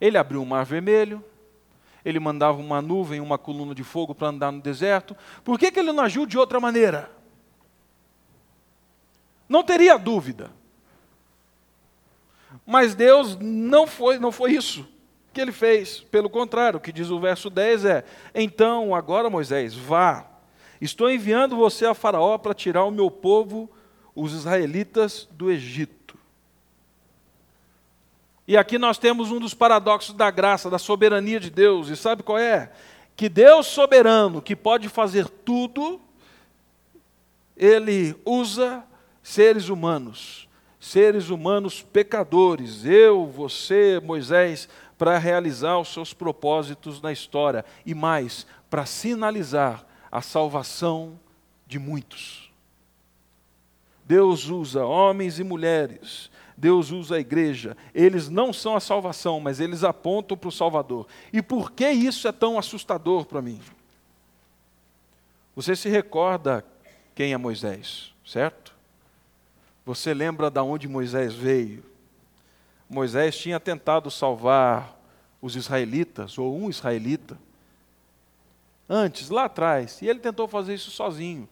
Ele 0.00 0.16
abriu 0.16 0.42
o 0.42 0.46
mar 0.46 0.64
vermelho, 0.64 1.22
ele 2.02 2.18
mandava 2.18 2.58
uma 2.58 2.80
nuvem, 2.80 3.20
uma 3.20 3.36
coluna 3.36 3.74
de 3.74 3.84
fogo 3.84 4.14
para 4.14 4.28
andar 4.28 4.50
no 4.50 4.62
deserto. 4.62 5.14
Por 5.44 5.58
que, 5.58 5.70
que 5.70 5.78
ele 5.78 5.92
não 5.92 6.02
agiu 6.02 6.24
de 6.24 6.38
outra 6.38 6.58
maneira? 6.58 7.10
Não 9.46 9.62
teria 9.62 9.98
dúvida. 9.98 10.50
Mas 12.66 12.94
Deus 12.94 13.36
não 13.38 13.86
foi, 13.86 14.18
não 14.18 14.32
foi 14.32 14.52
isso 14.52 14.93
que 15.34 15.40
ele 15.40 15.52
fez. 15.52 16.00
Pelo 16.00 16.30
contrário, 16.30 16.78
o 16.78 16.80
que 16.80 16.92
diz 16.92 17.10
o 17.10 17.20
verso 17.20 17.50
10 17.50 17.84
é: 17.84 18.04
Então, 18.34 18.94
agora 18.94 19.28
Moisés, 19.28 19.74
vá, 19.74 20.26
estou 20.80 21.10
enviando 21.10 21.56
você 21.56 21.84
a 21.84 21.92
Faraó 21.94 22.38
para 22.38 22.54
tirar 22.54 22.84
o 22.84 22.90
meu 22.90 23.10
povo, 23.10 23.68
os 24.14 24.32
israelitas, 24.32 25.28
do 25.32 25.50
Egito. 25.50 26.16
E 28.46 28.56
aqui 28.56 28.78
nós 28.78 28.98
temos 28.98 29.30
um 29.30 29.40
dos 29.40 29.54
paradoxos 29.54 30.14
da 30.14 30.30
graça, 30.30 30.70
da 30.70 30.78
soberania 30.78 31.40
de 31.40 31.50
Deus. 31.50 31.88
E 31.88 31.96
sabe 31.96 32.22
qual 32.22 32.38
é? 32.38 32.70
Que 33.16 33.28
Deus 33.28 33.66
soberano, 33.66 34.42
que 34.42 34.54
pode 34.54 34.88
fazer 34.88 35.28
tudo, 35.28 36.00
ele 37.56 38.14
usa 38.24 38.84
seres 39.22 39.68
humanos, 39.68 40.48
seres 40.78 41.30
humanos 41.30 41.80
pecadores, 41.80 42.84
eu, 42.84 43.26
você, 43.26 44.00
Moisés, 44.04 44.68
para 44.96 45.18
realizar 45.18 45.78
os 45.78 45.92
seus 45.92 46.12
propósitos 46.12 47.00
na 47.00 47.12
história 47.12 47.64
e 47.84 47.94
mais, 47.94 48.46
para 48.70 48.86
sinalizar 48.86 49.84
a 50.10 50.20
salvação 50.20 51.18
de 51.66 51.78
muitos. 51.78 52.52
Deus 54.04 54.48
usa 54.48 54.84
homens 54.84 55.38
e 55.38 55.44
mulheres, 55.44 56.30
Deus 56.56 56.90
usa 56.90 57.16
a 57.16 57.20
igreja. 57.20 57.76
Eles 57.94 58.28
não 58.28 58.52
são 58.52 58.76
a 58.76 58.80
salvação, 58.80 59.40
mas 59.40 59.60
eles 59.60 59.82
apontam 59.82 60.36
para 60.36 60.48
o 60.48 60.52
Salvador. 60.52 61.06
E 61.32 61.42
por 61.42 61.72
que 61.72 61.88
isso 61.90 62.28
é 62.28 62.32
tão 62.32 62.58
assustador 62.58 63.24
para 63.24 63.42
mim? 63.42 63.60
Você 65.56 65.74
se 65.74 65.88
recorda 65.88 66.64
quem 67.14 67.32
é 67.32 67.36
Moisés, 67.36 68.12
certo? 68.26 68.74
Você 69.86 70.14
lembra 70.14 70.50
de 70.50 70.60
onde 70.60 70.88
Moisés 70.88 71.34
veio? 71.34 71.84
Moisés 72.94 73.36
tinha 73.36 73.58
tentado 73.58 74.08
salvar 74.08 74.96
os 75.42 75.56
israelitas, 75.56 76.38
ou 76.38 76.56
um 76.56 76.70
israelita, 76.70 77.36
antes, 78.88 79.30
lá 79.30 79.46
atrás, 79.46 80.00
e 80.00 80.06
ele 80.06 80.20
tentou 80.20 80.46
fazer 80.46 80.74
isso 80.74 80.92
sozinho. 80.92 81.48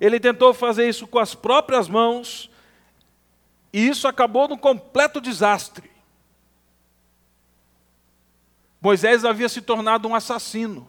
Ele 0.00 0.20
tentou 0.20 0.54
fazer 0.54 0.88
isso 0.88 1.08
com 1.08 1.18
as 1.18 1.34
próprias 1.34 1.88
mãos, 1.88 2.48
e 3.72 3.88
isso 3.88 4.06
acabou 4.06 4.46
num 4.46 4.56
completo 4.56 5.20
desastre. 5.20 5.90
Moisés 8.80 9.24
havia 9.24 9.48
se 9.48 9.60
tornado 9.60 10.06
um 10.06 10.14
assassino. 10.14 10.88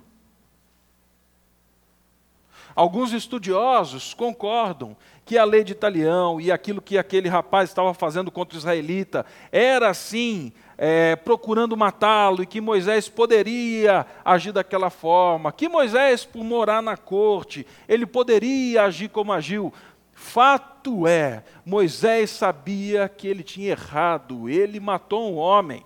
Alguns 2.75 3.13
estudiosos 3.13 4.13
concordam 4.13 4.95
que 5.25 5.37
a 5.37 5.43
lei 5.43 5.63
de 5.63 5.73
Italião 5.73 6.39
e 6.39 6.51
aquilo 6.51 6.81
que 6.81 6.97
aquele 6.97 7.29
rapaz 7.29 7.69
estava 7.69 7.93
fazendo 7.93 8.31
contra 8.31 8.55
o 8.55 8.59
israelita 8.59 9.25
era, 9.51 9.93
sim, 9.93 10.51
é, 10.77 11.15
procurando 11.15 11.75
matá-lo 11.75 12.41
e 12.41 12.45
que 12.45 12.61
Moisés 12.61 13.09
poderia 13.09 14.05
agir 14.23 14.51
daquela 14.51 14.89
forma, 14.89 15.51
que 15.51 15.67
Moisés, 15.67 16.25
por 16.25 16.43
morar 16.43 16.81
na 16.81 16.95
corte, 16.95 17.67
ele 17.87 18.05
poderia 18.05 18.83
agir 18.83 19.09
como 19.09 19.33
agiu. 19.33 19.73
Fato 20.13 21.05
é, 21.05 21.43
Moisés 21.65 22.29
sabia 22.29 23.09
que 23.09 23.27
ele 23.27 23.43
tinha 23.43 23.71
errado, 23.71 24.49
ele 24.49 24.79
matou 24.79 25.31
um 25.31 25.37
homem, 25.37 25.85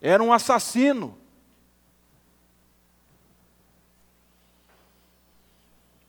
era 0.00 0.22
um 0.22 0.32
assassino. 0.32 1.19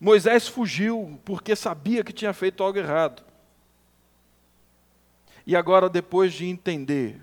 Moisés 0.03 0.47
fugiu 0.47 1.21
porque 1.23 1.55
sabia 1.55 2.03
que 2.03 2.11
tinha 2.11 2.33
feito 2.33 2.63
algo 2.63 2.79
errado. 2.79 3.23
E 5.45 5.55
agora, 5.55 5.87
depois 5.87 6.33
de 6.33 6.47
entender 6.47 7.21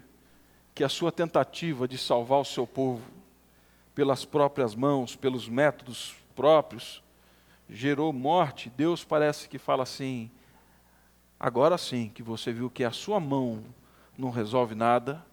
que 0.77 0.85
a 0.85 0.89
sua 0.89 1.11
tentativa 1.11 1.89
de 1.89 1.99
salvar 1.99 2.39
o 2.39 2.45
seu 2.45 2.69
povo 2.69 3.03
pelas 3.97 4.25
próprias 4.25 4.77
mãos, 4.77 5.17
pelos 5.17 5.49
métodos 5.49 6.15
próprios, 6.37 7.03
gerou 7.69 8.13
morte, 8.13 8.71
Deus 8.71 9.03
parece 9.03 9.49
que 9.49 9.59
fala 9.59 9.83
assim: 9.83 10.31
agora 11.39 11.77
sim 11.77 12.09
que 12.15 12.23
você 12.23 12.53
viu 12.53 12.71
que 12.71 12.85
a 12.85 12.93
sua 12.93 13.19
mão 13.19 13.65
não 14.17 14.31
resolve 14.31 14.77
nada, 14.77 15.27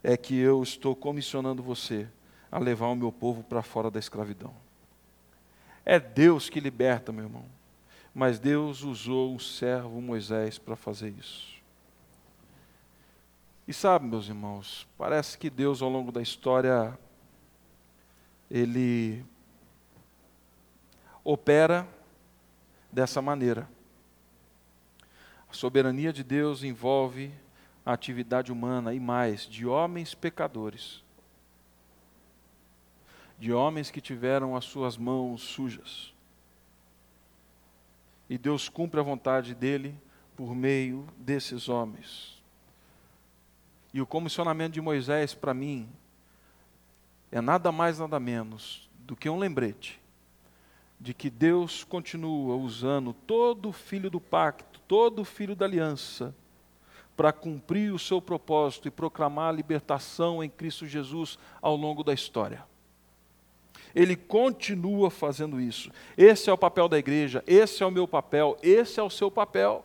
é 0.00 0.16
que 0.16 0.38
eu 0.38 0.62
estou 0.62 0.94
comissionando 0.94 1.60
você 1.60 2.08
a 2.52 2.58
levar 2.60 2.86
o 2.86 2.94
meu 2.94 3.10
povo 3.10 3.42
para 3.42 3.62
fora 3.62 3.90
da 3.90 3.98
escravidão. 3.98 4.67
É 5.90 5.98
Deus 5.98 6.50
que 6.50 6.60
liberta, 6.60 7.10
meu 7.10 7.24
irmão. 7.24 7.46
Mas 8.14 8.38
Deus 8.38 8.82
usou 8.82 9.34
um 9.34 9.38
servo 9.38 10.02
Moisés 10.02 10.58
para 10.58 10.76
fazer 10.76 11.08
isso. 11.18 11.56
E 13.66 13.72
sabe, 13.72 14.04
meus 14.04 14.28
irmãos, 14.28 14.86
parece 14.98 15.38
que 15.38 15.48
Deus 15.48 15.80
ao 15.80 15.88
longo 15.88 16.12
da 16.12 16.20
história 16.20 16.98
ele 18.50 19.24
opera 21.24 21.88
dessa 22.92 23.22
maneira. 23.22 23.66
A 25.48 25.54
soberania 25.54 26.12
de 26.12 26.22
Deus 26.22 26.62
envolve 26.62 27.32
a 27.86 27.94
atividade 27.94 28.52
humana 28.52 28.92
e 28.92 29.00
mais 29.00 29.46
de 29.46 29.66
homens 29.66 30.14
pecadores 30.14 31.02
de 33.38 33.52
homens 33.52 33.90
que 33.90 34.00
tiveram 34.00 34.56
as 34.56 34.64
suas 34.64 34.96
mãos 34.96 35.42
sujas. 35.42 36.12
E 38.28 38.36
Deus 38.36 38.68
cumpre 38.68 39.00
a 39.00 39.02
vontade 39.02 39.54
dele 39.54 39.94
por 40.36 40.54
meio 40.54 41.06
desses 41.16 41.68
homens. 41.68 42.42
E 43.92 44.00
o 44.00 44.06
comissionamento 44.06 44.74
de 44.74 44.80
Moisés, 44.80 45.34
para 45.34 45.54
mim, 45.54 45.88
é 47.32 47.40
nada 47.40 47.72
mais, 47.72 47.98
nada 47.98 48.20
menos 48.20 48.88
do 48.98 49.16
que 49.16 49.28
um 49.28 49.38
lembrete 49.38 50.00
de 51.00 51.14
que 51.14 51.30
Deus 51.30 51.84
continua 51.84 52.56
usando 52.56 53.12
todo 53.12 53.72
filho 53.72 54.10
do 54.10 54.20
pacto, 54.20 54.80
todo 54.80 55.24
filho 55.24 55.54
da 55.54 55.64
aliança, 55.64 56.34
para 57.16 57.32
cumprir 57.32 57.92
o 57.92 57.98
seu 57.98 58.20
propósito 58.20 58.88
e 58.88 58.90
proclamar 58.90 59.48
a 59.48 59.56
libertação 59.56 60.42
em 60.42 60.50
Cristo 60.50 60.86
Jesus 60.86 61.38
ao 61.60 61.76
longo 61.76 62.02
da 62.02 62.12
história. 62.12 62.64
Ele 63.98 64.14
continua 64.14 65.10
fazendo 65.10 65.60
isso. 65.60 65.90
Esse 66.16 66.48
é 66.48 66.52
o 66.52 66.56
papel 66.56 66.88
da 66.88 66.96
igreja, 66.96 67.42
esse 67.48 67.82
é 67.82 67.86
o 67.86 67.90
meu 67.90 68.06
papel, 68.06 68.56
esse 68.62 69.00
é 69.00 69.02
o 69.02 69.10
seu 69.10 69.28
papel. 69.28 69.84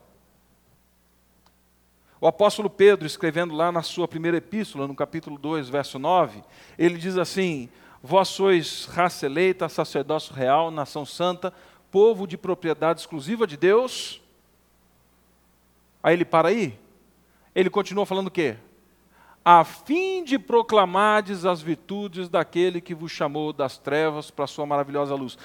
O 2.21 2.27
apóstolo 2.27 2.69
Pedro, 2.69 3.07
escrevendo 3.07 3.55
lá 3.55 3.71
na 3.71 3.81
sua 3.81 4.07
primeira 4.07 4.37
epístola, 4.37 4.87
no 4.87 4.93
capítulo 4.93 5.35
2, 5.35 5.67
verso 5.67 5.97
9, 5.97 6.43
ele 6.77 6.99
diz 6.99 7.17
assim: 7.17 7.67
Vós 8.03 8.27
sois 8.27 8.85
raça 8.85 9.25
eleita, 9.25 9.67
sacerdócio 9.67 10.31
real, 10.31 10.69
nação 10.69 11.07
santa, 11.07 11.51
povo 11.89 12.27
de 12.27 12.37
propriedade 12.37 12.99
exclusiva 12.99 13.47
de 13.47 13.57
Deus. 13.57 14.21
Aí 16.03 16.13
ele 16.13 16.23
para 16.23 16.49
aí. 16.49 16.77
Ele 17.55 17.69
continua 17.71 18.05
falando 18.05 18.27
o 18.27 18.31
quê? 18.31 18.57
A 19.45 19.63
fim 19.63 20.23
de 20.23 20.39
proclamardes 20.39 21.45
as 21.45 21.61
virtudes 21.61 22.29
daquele 22.29 22.79
que 22.79 22.95
vos 22.95 23.11
chamou 23.11 23.51
das 23.51 23.77
trevas 23.77 24.31
para 24.31 24.45
a 24.45 24.47
sua 24.47 24.65
maravilhosa 24.65 25.15
luz. 25.15 25.37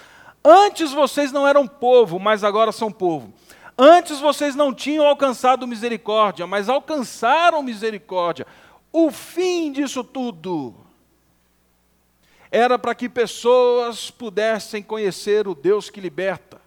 Antes 0.45 0.93
vocês 0.93 1.33
não 1.33 1.47
eram 1.47 1.67
povo, 1.67 2.19
mas 2.19 2.45
agora 2.45 2.71
são 2.71 2.93
povo. 2.93 3.33
Antes 3.77 4.21
vocês 4.21 4.55
não 4.55 4.73
tinham 4.73 5.07
alcançado 5.07 5.67
misericórdia, 5.67 6.47
mas 6.47 6.69
alcançaram 6.69 7.63
misericórdia. 7.63 8.47
O 8.93 9.11
fim 9.11 9.73
disso 9.73 10.03
tudo 10.05 10.75
era 12.51 12.79
para 12.79 12.95
que 12.95 13.09
pessoas 13.09 14.11
pudessem 14.11 14.83
conhecer 14.83 15.47
o 15.47 15.55
Deus 15.55 15.91
que 15.91 16.01
liberta. 16.01 16.61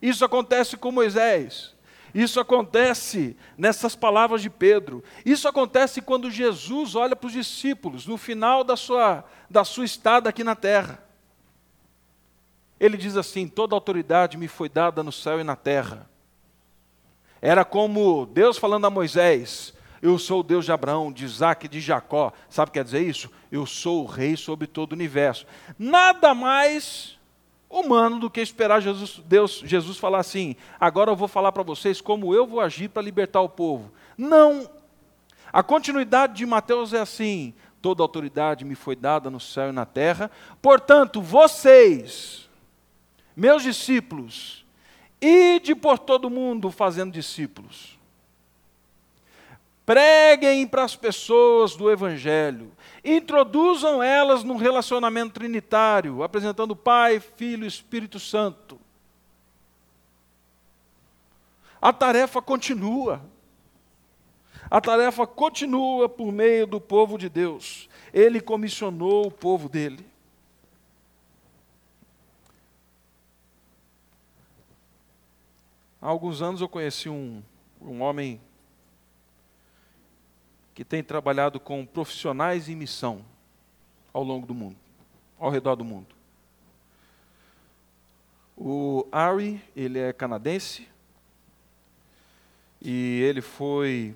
Isso 0.00 0.24
acontece 0.24 0.76
com 0.76 0.90
Moisés. 0.90 1.74
Isso 2.14 2.40
acontece 2.40 3.36
nessas 3.56 3.94
palavras 3.94 4.40
de 4.42 4.50
Pedro. 4.50 5.02
Isso 5.24 5.46
acontece 5.46 6.00
quando 6.00 6.30
Jesus 6.30 6.94
olha 6.94 7.14
para 7.14 7.26
os 7.26 7.32
discípulos 7.32 8.06
no 8.06 8.16
final 8.16 8.64
da 8.64 8.76
sua, 8.76 9.24
da 9.48 9.64
sua 9.64 9.84
estada 9.84 10.28
aqui 10.28 10.42
na 10.42 10.54
terra. 10.54 11.04
Ele 12.80 12.96
diz 12.96 13.16
assim: 13.16 13.46
Toda 13.46 13.74
autoridade 13.74 14.36
me 14.36 14.48
foi 14.48 14.68
dada 14.68 15.02
no 15.02 15.12
céu 15.12 15.40
e 15.40 15.44
na 15.44 15.56
terra. 15.56 16.08
Era 17.40 17.64
como 17.64 18.26
Deus 18.26 18.56
falando 18.56 18.86
a 18.86 18.90
Moisés: 18.90 19.74
Eu 20.00 20.18
sou 20.18 20.40
o 20.40 20.44
Deus 20.44 20.64
de 20.64 20.72
Abraão, 20.72 21.12
de 21.12 21.24
Isaac 21.24 21.66
e 21.66 21.68
de 21.68 21.80
Jacó. 21.80 22.32
Sabe 22.48 22.70
o 22.70 22.72
que 22.72 22.78
quer 22.78 22.84
dizer 22.84 23.02
isso? 23.02 23.30
Eu 23.50 23.66
sou 23.66 24.04
o 24.04 24.06
rei 24.06 24.36
sobre 24.36 24.66
todo 24.66 24.92
o 24.92 24.94
universo. 24.94 25.46
Nada 25.78 26.34
mais 26.34 27.17
humano 27.70 28.18
do 28.18 28.30
que 28.30 28.40
esperar 28.40 28.80
Jesus, 28.80 29.20
Deus, 29.26 29.62
Jesus 29.64 29.98
falar 29.98 30.20
assim: 30.20 30.56
agora 30.78 31.10
eu 31.10 31.16
vou 31.16 31.28
falar 31.28 31.52
para 31.52 31.62
vocês 31.62 32.00
como 32.00 32.34
eu 32.34 32.46
vou 32.46 32.60
agir 32.60 32.88
para 32.88 33.02
libertar 33.02 33.40
o 33.40 33.48
povo. 33.48 33.92
Não. 34.16 34.68
A 35.52 35.62
continuidade 35.62 36.34
de 36.34 36.46
Mateus 36.46 36.92
é 36.92 37.00
assim: 37.00 37.54
toda 37.80 38.02
autoridade 38.02 38.64
me 38.64 38.74
foi 38.74 38.96
dada 38.96 39.30
no 39.30 39.40
céu 39.40 39.70
e 39.70 39.72
na 39.72 39.86
terra, 39.86 40.30
portanto, 40.60 41.20
vocês, 41.20 42.48
meus 43.36 43.62
discípulos, 43.62 44.64
ide 45.20 45.74
por 45.74 45.98
todo 45.98 46.30
mundo 46.30 46.70
fazendo 46.70 47.12
discípulos. 47.12 47.98
Preguem 49.84 50.66
para 50.66 50.84
as 50.84 50.94
pessoas 50.94 51.74
do 51.74 51.90
Evangelho. 51.90 52.70
Introduzam 53.04 54.02
elas 54.02 54.42
num 54.42 54.56
relacionamento 54.56 55.34
trinitário, 55.34 56.22
apresentando 56.22 56.74
Pai, 56.74 57.20
Filho 57.20 57.64
e 57.64 57.68
Espírito 57.68 58.18
Santo. 58.18 58.78
A 61.80 61.92
tarefa 61.92 62.42
continua. 62.42 63.22
A 64.70 64.80
tarefa 64.80 65.26
continua 65.26 66.08
por 66.08 66.32
meio 66.32 66.66
do 66.66 66.80
povo 66.80 67.16
de 67.16 67.28
Deus. 67.28 67.88
Ele 68.12 68.40
comissionou 68.40 69.26
o 69.26 69.30
povo 69.30 69.68
dele. 69.68 70.04
Há 76.00 76.08
alguns 76.08 76.42
anos 76.42 76.60
eu 76.60 76.68
conheci 76.68 77.08
um, 77.08 77.42
um 77.80 78.02
homem 78.02 78.40
que 80.78 80.84
tem 80.84 81.02
trabalhado 81.02 81.58
com 81.58 81.84
profissionais 81.84 82.68
em 82.68 82.76
missão 82.76 83.24
ao 84.12 84.22
longo 84.22 84.46
do 84.46 84.54
mundo, 84.54 84.76
ao 85.36 85.50
redor 85.50 85.74
do 85.74 85.84
mundo. 85.84 86.06
O 88.56 89.04
Ari, 89.10 89.60
ele 89.74 89.98
é 89.98 90.12
canadense 90.12 90.86
e 92.80 93.20
ele 93.28 93.40
foi 93.40 94.14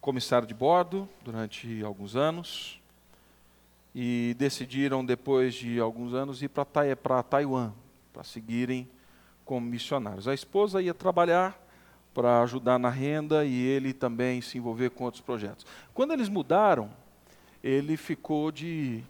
comissário 0.00 0.48
de 0.48 0.54
bordo 0.54 1.06
durante 1.22 1.84
alguns 1.84 2.16
anos 2.16 2.80
e 3.94 4.34
decidiram 4.38 5.04
depois 5.04 5.52
de 5.52 5.78
alguns 5.78 6.14
anos 6.14 6.40
ir 6.40 6.48
para 6.48 7.22
Taiwan 7.22 7.74
para 8.10 8.24
seguirem 8.24 8.88
como 9.44 9.66
missionários. 9.66 10.26
A 10.26 10.32
esposa 10.32 10.80
ia 10.80 10.94
trabalhar 10.94 11.59
para 12.12 12.42
ajudar 12.42 12.78
na 12.78 12.90
renda 12.90 13.44
e 13.44 13.54
ele 13.54 13.92
também 13.92 14.40
se 14.40 14.58
envolver 14.58 14.90
com 14.90 15.04
outros 15.04 15.22
projetos. 15.22 15.66
Quando 15.94 16.12
eles 16.12 16.28
mudaram, 16.28 16.90
ele 17.62 17.96
ficou 17.96 18.50
de. 18.50 19.02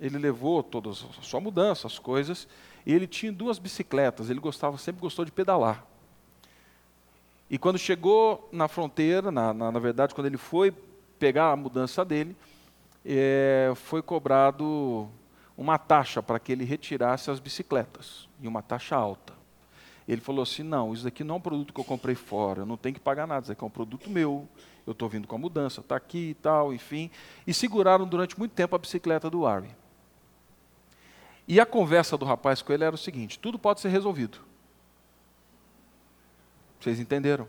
Ele 0.00 0.18
levou 0.18 0.62
toda 0.62 0.90
a 0.90 0.94
sua 0.94 1.40
mudança, 1.40 1.86
as 1.86 1.98
coisas, 1.98 2.48
e 2.86 2.92
ele 2.92 3.06
tinha 3.06 3.30
duas 3.30 3.58
bicicletas, 3.58 4.30
ele 4.30 4.40
gostava, 4.40 4.78
sempre 4.78 5.00
gostou 5.00 5.24
de 5.24 5.30
pedalar. 5.30 5.84
E 7.50 7.58
quando 7.58 7.78
chegou 7.78 8.48
na 8.50 8.66
fronteira, 8.66 9.30
na, 9.30 9.52
na, 9.52 9.70
na 9.70 9.78
verdade, 9.78 10.14
quando 10.14 10.26
ele 10.26 10.38
foi 10.38 10.72
pegar 11.18 11.50
a 11.50 11.56
mudança 11.56 12.02
dele, 12.04 12.34
é, 13.04 13.72
foi 13.74 14.00
cobrado 14.00 15.08
uma 15.56 15.76
taxa 15.76 16.22
para 16.22 16.38
que 16.38 16.52
ele 16.52 16.64
retirasse 16.64 17.30
as 17.30 17.38
bicicletas, 17.38 18.28
e 18.40 18.48
uma 18.48 18.62
taxa 18.62 18.96
alta. 18.96 19.39
Ele 20.10 20.20
falou 20.20 20.42
assim: 20.42 20.64
não, 20.64 20.92
isso 20.92 21.06
aqui 21.06 21.22
não 21.22 21.36
é 21.36 21.38
um 21.38 21.40
produto 21.40 21.72
que 21.72 21.78
eu 21.78 21.84
comprei 21.84 22.16
fora, 22.16 22.62
eu 22.62 22.66
não 22.66 22.76
tenho 22.76 22.94
que 22.96 23.00
pagar 23.00 23.28
nada, 23.28 23.42
isso 23.42 23.52
aqui 23.52 23.62
é 23.62 23.66
um 23.66 23.70
produto 23.70 24.10
meu, 24.10 24.48
eu 24.84 24.90
estou 24.90 25.08
vindo 25.08 25.28
com 25.28 25.36
a 25.36 25.38
mudança, 25.38 25.80
está 25.80 25.94
aqui 25.94 26.30
e 26.30 26.34
tal, 26.34 26.74
enfim. 26.74 27.08
E 27.46 27.54
seguraram 27.54 28.08
durante 28.08 28.36
muito 28.36 28.50
tempo 28.50 28.74
a 28.74 28.78
bicicleta 28.78 29.30
do 29.30 29.46
Ari. 29.46 29.70
E 31.46 31.60
a 31.60 31.66
conversa 31.66 32.18
do 32.18 32.24
rapaz 32.24 32.60
com 32.60 32.72
ele 32.72 32.82
era 32.82 32.92
o 32.92 32.98
seguinte: 32.98 33.38
tudo 33.38 33.56
pode 33.56 33.78
ser 33.78 33.88
resolvido. 33.90 34.38
Vocês 36.80 36.98
entenderam? 36.98 37.46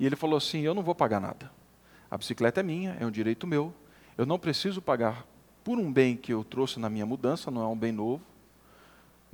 E 0.00 0.04
ele 0.04 0.16
falou 0.16 0.36
assim: 0.36 0.62
eu 0.62 0.74
não 0.74 0.82
vou 0.82 0.96
pagar 0.96 1.20
nada. 1.20 1.48
A 2.10 2.18
bicicleta 2.18 2.58
é 2.58 2.62
minha, 2.64 2.96
é 2.98 3.06
um 3.06 3.10
direito 3.12 3.46
meu. 3.46 3.72
Eu 4.18 4.26
não 4.26 4.40
preciso 4.40 4.82
pagar 4.82 5.24
por 5.62 5.78
um 5.78 5.92
bem 5.92 6.16
que 6.16 6.32
eu 6.32 6.42
trouxe 6.42 6.80
na 6.80 6.90
minha 6.90 7.06
mudança, 7.06 7.52
não 7.52 7.62
é 7.62 7.66
um 7.68 7.78
bem 7.78 7.92
novo 7.92 8.33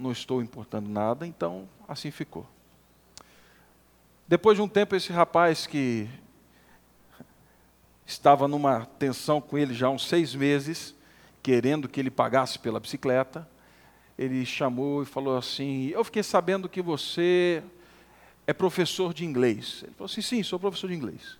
não 0.00 0.10
estou 0.10 0.40
importando 0.40 0.88
nada, 0.88 1.26
então 1.26 1.68
assim 1.86 2.10
ficou. 2.10 2.46
Depois 4.26 4.56
de 4.56 4.62
um 4.62 4.68
tempo, 4.68 4.96
esse 4.96 5.12
rapaz 5.12 5.66
que 5.66 6.08
estava 8.06 8.48
numa 8.48 8.86
tensão 8.98 9.40
com 9.40 9.58
ele 9.58 9.74
já 9.74 9.88
há 9.88 9.90
uns 9.90 10.06
seis 10.06 10.34
meses, 10.34 10.94
querendo 11.42 11.88
que 11.88 12.00
ele 12.00 12.10
pagasse 12.10 12.58
pela 12.58 12.80
bicicleta, 12.80 13.46
ele 14.18 14.46
chamou 14.46 15.02
e 15.02 15.06
falou 15.06 15.36
assim: 15.36 15.88
Eu 15.88 16.02
fiquei 16.02 16.22
sabendo 16.22 16.68
que 16.68 16.80
você 16.80 17.62
é 18.46 18.52
professor 18.52 19.12
de 19.12 19.24
inglês. 19.24 19.82
Ele 19.82 19.92
falou 19.92 20.06
assim: 20.06 20.22
Sim, 20.22 20.42
sou 20.42 20.58
professor 20.58 20.88
de 20.88 20.94
inglês. 20.94 21.36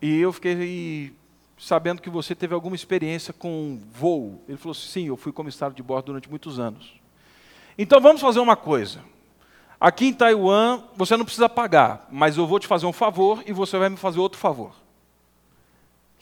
E 0.00 0.20
eu 0.20 0.32
fiquei 0.32 1.16
sabendo 1.58 2.00
que 2.00 2.10
você 2.10 2.34
teve 2.34 2.54
alguma 2.54 2.76
experiência 2.76 3.32
com 3.32 3.80
voo. 3.90 4.44
Ele 4.46 4.56
falou 4.56 4.72
assim: 4.72 4.88
Sim, 4.88 5.06
eu 5.08 5.16
fui 5.16 5.32
comissário 5.32 5.74
de 5.74 5.82
bordo 5.82 6.06
durante 6.06 6.30
muitos 6.30 6.60
anos. 6.60 7.05
Então 7.78 8.00
vamos 8.00 8.20
fazer 8.20 8.40
uma 8.40 8.56
coisa. 8.56 9.02
Aqui 9.78 10.06
em 10.06 10.12
Taiwan, 10.14 10.82
você 10.96 11.16
não 11.16 11.24
precisa 11.24 11.48
pagar, 11.48 12.08
mas 12.10 12.38
eu 12.38 12.46
vou 12.46 12.58
te 12.58 12.66
fazer 12.66 12.86
um 12.86 12.92
favor 12.92 13.42
e 13.46 13.52
você 13.52 13.78
vai 13.78 13.90
me 13.90 13.96
fazer 13.96 14.18
outro 14.18 14.38
favor. 14.38 14.74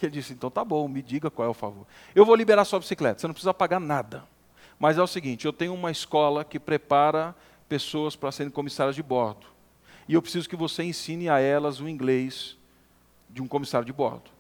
Ele 0.03 0.11
disse: 0.11 0.33
então 0.33 0.51
tá 0.51 0.65
bom, 0.65 0.87
me 0.89 1.01
diga 1.01 1.31
qual 1.31 1.47
é 1.47 1.51
o 1.51 1.55
favor. 1.55 1.87
Eu 2.15 2.27
vou 2.27 2.35
liberar 2.35 2.65
sua 2.65 2.79
bicicleta, 2.79 3.21
você 3.21 3.27
não 3.27 3.33
precisa 3.33 3.55
pagar 3.55 3.81
nada. 3.81 4.25
Mas 4.79 4.99
é 4.99 5.03
o 5.03 5.07
seguinte: 5.07 5.47
eu 5.47 5.53
tenho 5.53 5.73
uma 5.73 5.91
escola 5.91 6.45
que 6.45 6.59
prepara 6.59 7.35
pessoas 7.69 8.15
para 8.15 8.33
serem 8.33 8.51
comissárias 8.51 8.97
de 8.97 9.03
bordo. 9.03 9.47
E 10.07 10.15
eu 10.15 10.21
preciso 10.21 10.49
que 10.49 10.57
você 10.57 10.83
ensine 10.83 11.31
a 11.31 11.39
elas 11.39 11.81
o 11.81 11.89
inglês 11.89 12.59
de 13.31 13.41
um 13.41 13.49
comissário 13.49 13.87
de 13.87 13.93
bordo. 13.93 14.31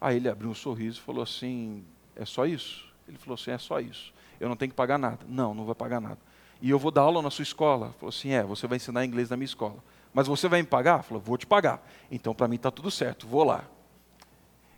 Aí 0.00 0.16
ele 0.16 0.28
abriu 0.28 0.50
um 0.50 0.54
sorriso 0.54 1.00
e 1.00 1.02
falou 1.02 1.22
assim: 1.22 1.82
é 2.14 2.24
só 2.24 2.46
isso? 2.46 2.86
Ele 3.08 3.18
falou 3.18 3.34
assim: 3.34 3.50
é 3.50 3.58
só 3.58 3.80
isso 3.80 4.12
eu 4.40 4.48
não 4.48 4.56
tenho 4.56 4.70
que 4.70 4.76
pagar 4.76 4.98
nada. 4.98 5.18
Não, 5.28 5.54
não 5.54 5.64
vai 5.64 5.74
pagar 5.74 6.00
nada. 6.00 6.18
E 6.60 6.70
eu 6.70 6.78
vou 6.78 6.90
dar 6.90 7.02
aula 7.02 7.22
na 7.22 7.30
sua 7.30 7.42
escola. 7.42 7.92
Falou 7.98 8.10
assim: 8.10 8.30
é, 8.30 8.42
você 8.42 8.66
vai 8.66 8.76
ensinar 8.76 9.04
inglês 9.04 9.30
na 9.30 9.36
minha 9.36 9.44
escola. 9.44 9.76
Mas 10.12 10.26
você 10.26 10.48
vai 10.48 10.60
me 10.60 10.68
pagar? 10.68 11.02
Falou: 11.02 11.22
vou 11.22 11.36
te 11.36 11.46
pagar. 11.46 11.86
Então 12.10 12.34
para 12.34 12.48
mim 12.48 12.56
está 12.56 12.70
tudo 12.70 12.90
certo, 12.90 13.26
vou 13.26 13.44
lá. 13.44 13.64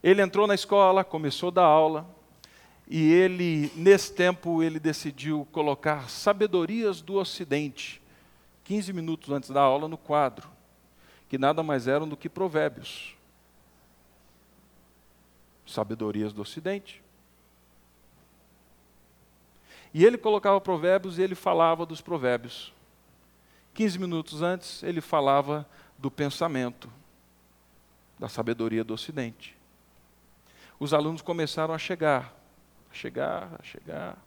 Ele 0.03 0.23
entrou 0.23 0.47
na 0.47 0.55
escola, 0.55 1.05
começou 1.05 1.49
a 1.49 1.53
dar 1.53 1.65
aula. 1.65 2.07
E 2.89 3.13
ele, 3.13 3.71
nesse 3.77 4.13
tempo, 4.13 4.65
ele 4.65 4.81
decidiu 4.81 5.47
colocar 5.53 6.11
Sabedorias 6.11 7.01
do 7.01 7.15
Ocidente, 7.15 8.03
15 8.65 8.93
minutos 8.93 9.31
antes 9.31 9.51
da 9.51 9.61
aula, 9.61 9.87
no 9.87 9.97
quadro, 9.97 10.49
que 11.29 11.39
nada 11.39 11.63
mais 11.63 11.87
eram 11.87 12.09
do 12.09 12.17
que 12.17 12.29
provérbios. 12.29 13.15
Sabedorias 15.65 16.33
do 16.33 16.43
Ocidente. 16.43 17.01
E 19.93 20.05
ele 20.05 20.17
colocava 20.17 20.61
provérbios 20.61 21.19
e 21.19 21.23
ele 21.23 21.35
falava 21.35 21.85
dos 21.85 22.01
provérbios. 22.01 22.73
15 23.75 23.99
minutos 23.99 24.43
antes, 24.43 24.83
ele 24.83 25.01
falava 25.01 25.67
do 25.99 26.11
pensamento, 26.11 26.91
da 28.19 28.29
sabedoria 28.29 28.85
do 28.85 28.95
Ocidente. 28.95 29.57
Os 30.79 30.95
alunos 30.95 31.23
começaram 31.23 31.75
a 31.75 31.79
chegar, 31.79 32.35
a 32.91 32.95
chegar, 32.95 33.57
a 33.59 33.63
chegar. 33.63 34.19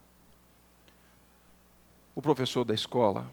O 2.15 2.21
professor 2.21 2.63
da 2.63 2.73
escola, 2.73 3.31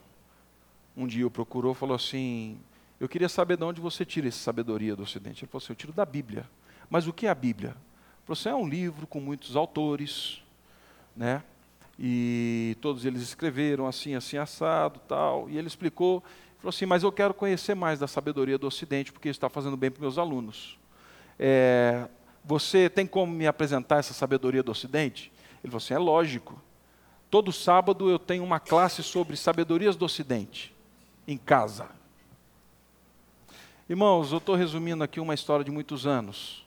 um 0.96 1.06
dia 1.06 1.26
o 1.26 1.30
procurou 1.30 1.74
falou 1.74 1.94
assim: 1.94 2.58
Eu 2.98 3.08
queria 3.08 3.28
saber 3.28 3.56
de 3.56 3.64
onde 3.64 3.80
você 3.80 4.04
tira 4.04 4.28
essa 4.28 4.38
sabedoria 4.38 4.96
do 4.96 5.02
Ocidente. 5.02 5.44
Ele 5.44 5.50
falou 5.50 5.62
assim: 5.62 5.72
Eu 5.72 5.76
tiro 5.76 5.92
da 5.92 6.04
Bíblia. 6.06 6.48
Mas 6.88 7.06
o 7.06 7.12
que 7.12 7.26
é 7.26 7.30
a 7.30 7.34
Bíblia? 7.34 7.76
Você 8.26 8.48
é 8.48 8.54
um 8.54 8.68
livro 8.68 9.06
com 9.06 9.20
muitos 9.20 9.56
autores, 9.56 10.42
né? 11.14 11.42
E 12.02 12.78
todos 12.80 13.04
eles 13.04 13.20
escreveram 13.20 13.86
assim, 13.86 14.14
assim, 14.14 14.38
assado, 14.38 14.98
tal, 15.06 15.50
e 15.50 15.58
ele 15.58 15.66
explicou, 15.66 16.22
falou 16.56 16.70
assim, 16.70 16.86
mas 16.86 17.02
eu 17.02 17.12
quero 17.12 17.34
conhecer 17.34 17.74
mais 17.74 17.98
da 17.98 18.08
sabedoria 18.08 18.56
do 18.56 18.66
Ocidente, 18.66 19.12
porque 19.12 19.28
isso 19.28 19.36
está 19.36 19.50
fazendo 19.50 19.76
bem 19.76 19.90
para 19.90 20.00
meus 20.00 20.16
alunos. 20.16 20.78
É, 21.38 22.08
você 22.42 22.88
tem 22.88 23.06
como 23.06 23.30
me 23.30 23.46
apresentar 23.46 23.98
essa 23.98 24.14
sabedoria 24.14 24.62
do 24.62 24.72
Ocidente? 24.72 25.30
Ele 25.62 25.70
falou 25.70 25.76
assim, 25.76 25.92
é 25.92 25.98
lógico. 25.98 26.58
Todo 27.30 27.52
sábado 27.52 28.08
eu 28.08 28.18
tenho 28.18 28.42
uma 28.42 28.58
classe 28.58 29.02
sobre 29.02 29.36
sabedorias 29.36 29.94
do 29.94 30.06
Ocidente, 30.06 30.74
em 31.28 31.36
casa. 31.36 31.90
Irmãos, 33.86 34.32
eu 34.32 34.38
estou 34.38 34.54
resumindo 34.54 35.04
aqui 35.04 35.20
uma 35.20 35.34
história 35.34 35.64
de 35.64 35.70
muitos 35.70 36.06
anos. 36.06 36.66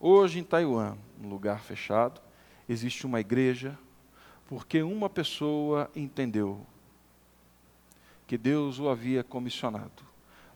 Hoje 0.00 0.40
em 0.40 0.44
Taiwan, 0.44 0.96
um 1.22 1.28
lugar 1.28 1.60
fechado, 1.60 2.20
existe 2.68 3.06
uma 3.06 3.20
igreja 3.20 3.78
porque 4.46 4.82
uma 4.82 5.10
pessoa 5.10 5.90
entendeu 5.94 6.66
que 8.26 8.38
Deus 8.38 8.78
o 8.78 8.88
havia 8.88 9.22
comissionado 9.22 10.02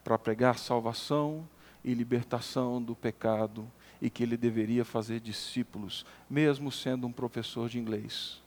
para 0.03 0.19
pregar 0.19 0.59
salvação 0.59 1.49
e 1.85 1.95
libertação 1.95 2.83
do 2.83 2.95
pecado 2.95 3.71
e 4.01 4.11
que 4.11 4.23
ele 4.23 4.37
deveria 4.37 4.85
fazer 4.85 5.21
discípulos, 5.21 6.05
mesmo 6.29 6.73
sendo 6.73 7.07
um 7.07 7.13
professor 7.13 7.69
de 7.69 7.79
inglês. 7.79 8.41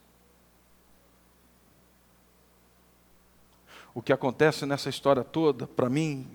O 3.93 4.01
que 4.01 4.11
acontece 4.11 4.65
nessa 4.65 4.89
história 4.89 5.23
toda, 5.23 5.65
para 5.65 5.89
mim, 5.89 6.27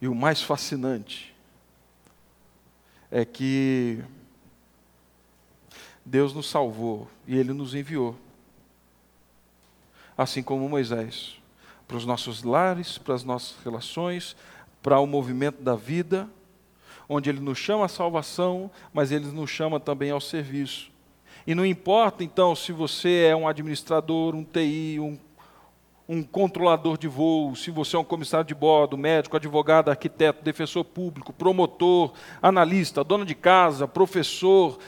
e 0.00 0.06
o 0.06 0.14
mais 0.14 0.40
fascinante, 0.40 1.34
é 3.10 3.24
que 3.24 4.02
Deus 6.04 6.34
nos 6.34 6.48
salvou 6.48 7.08
e 7.26 7.36
Ele 7.36 7.52
nos 7.52 7.74
enviou. 7.74 8.16
Assim 10.16 10.42
como 10.42 10.68
Moisés, 10.68 11.36
para 11.86 11.96
os 11.96 12.04
nossos 12.04 12.42
lares, 12.42 12.98
para 12.98 13.14
as 13.14 13.24
nossas 13.24 13.56
relações, 13.64 14.36
para 14.82 14.98
o 14.98 15.06
movimento 15.06 15.62
da 15.62 15.74
vida, 15.74 16.28
onde 17.08 17.30
Ele 17.30 17.40
nos 17.40 17.58
chama 17.58 17.86
à 17.86 17.88
salvação, 17.88 18.70
mas 18.92 19.12
Ele 19.12 19.26
nos 19.26 19.50
chama 19.50 19.78
também 19.78 20.10
ao 20.10 20.20
serviço. 20.20 20.90
E 21.46 21.54
não 21.54 21.66
importa 21.66 22.22
então 22.22 22.54
se 22.54 22.72
você 22.72 23.26
é 23.30 23.36
um 23.36 23.48
administrador, 23.48 24.34
um 24.34 24.44
TI, 24.44 24.98
um, 25.00 25.18
um 26.08 26.22
controlador 26.22 26.96
de 26.96 27.08
voo, 27.08 27.56
se 27.56 27.70
você 27.70 27.96
é 27.96 27.98
um 27.98 28.04
comissário 28.04 28.46
de 28.46 28.54
bordo, 28.54 28.96
médico, 28.96 29.36
advogado, 29.36 29.88
arquiteto, 29.88 30.44
defensor 30.44 30.84
público, 30.84 31.32
promotor, 31.32 32.12
analista, 32.40 33.02
dono 33.02 33.24
de 33.24 33.34
casa, 33.34 33.88
professor, 33.88 34.78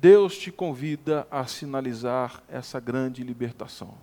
Deus 0.00 0.38
te 0.38 0.52
convida 0.52 1.26
a 1.28 1.44
sinalizar 1.48 2.40
essa 2.48 2.78
grande 2.78 3.24
libertação. 3.24 3.94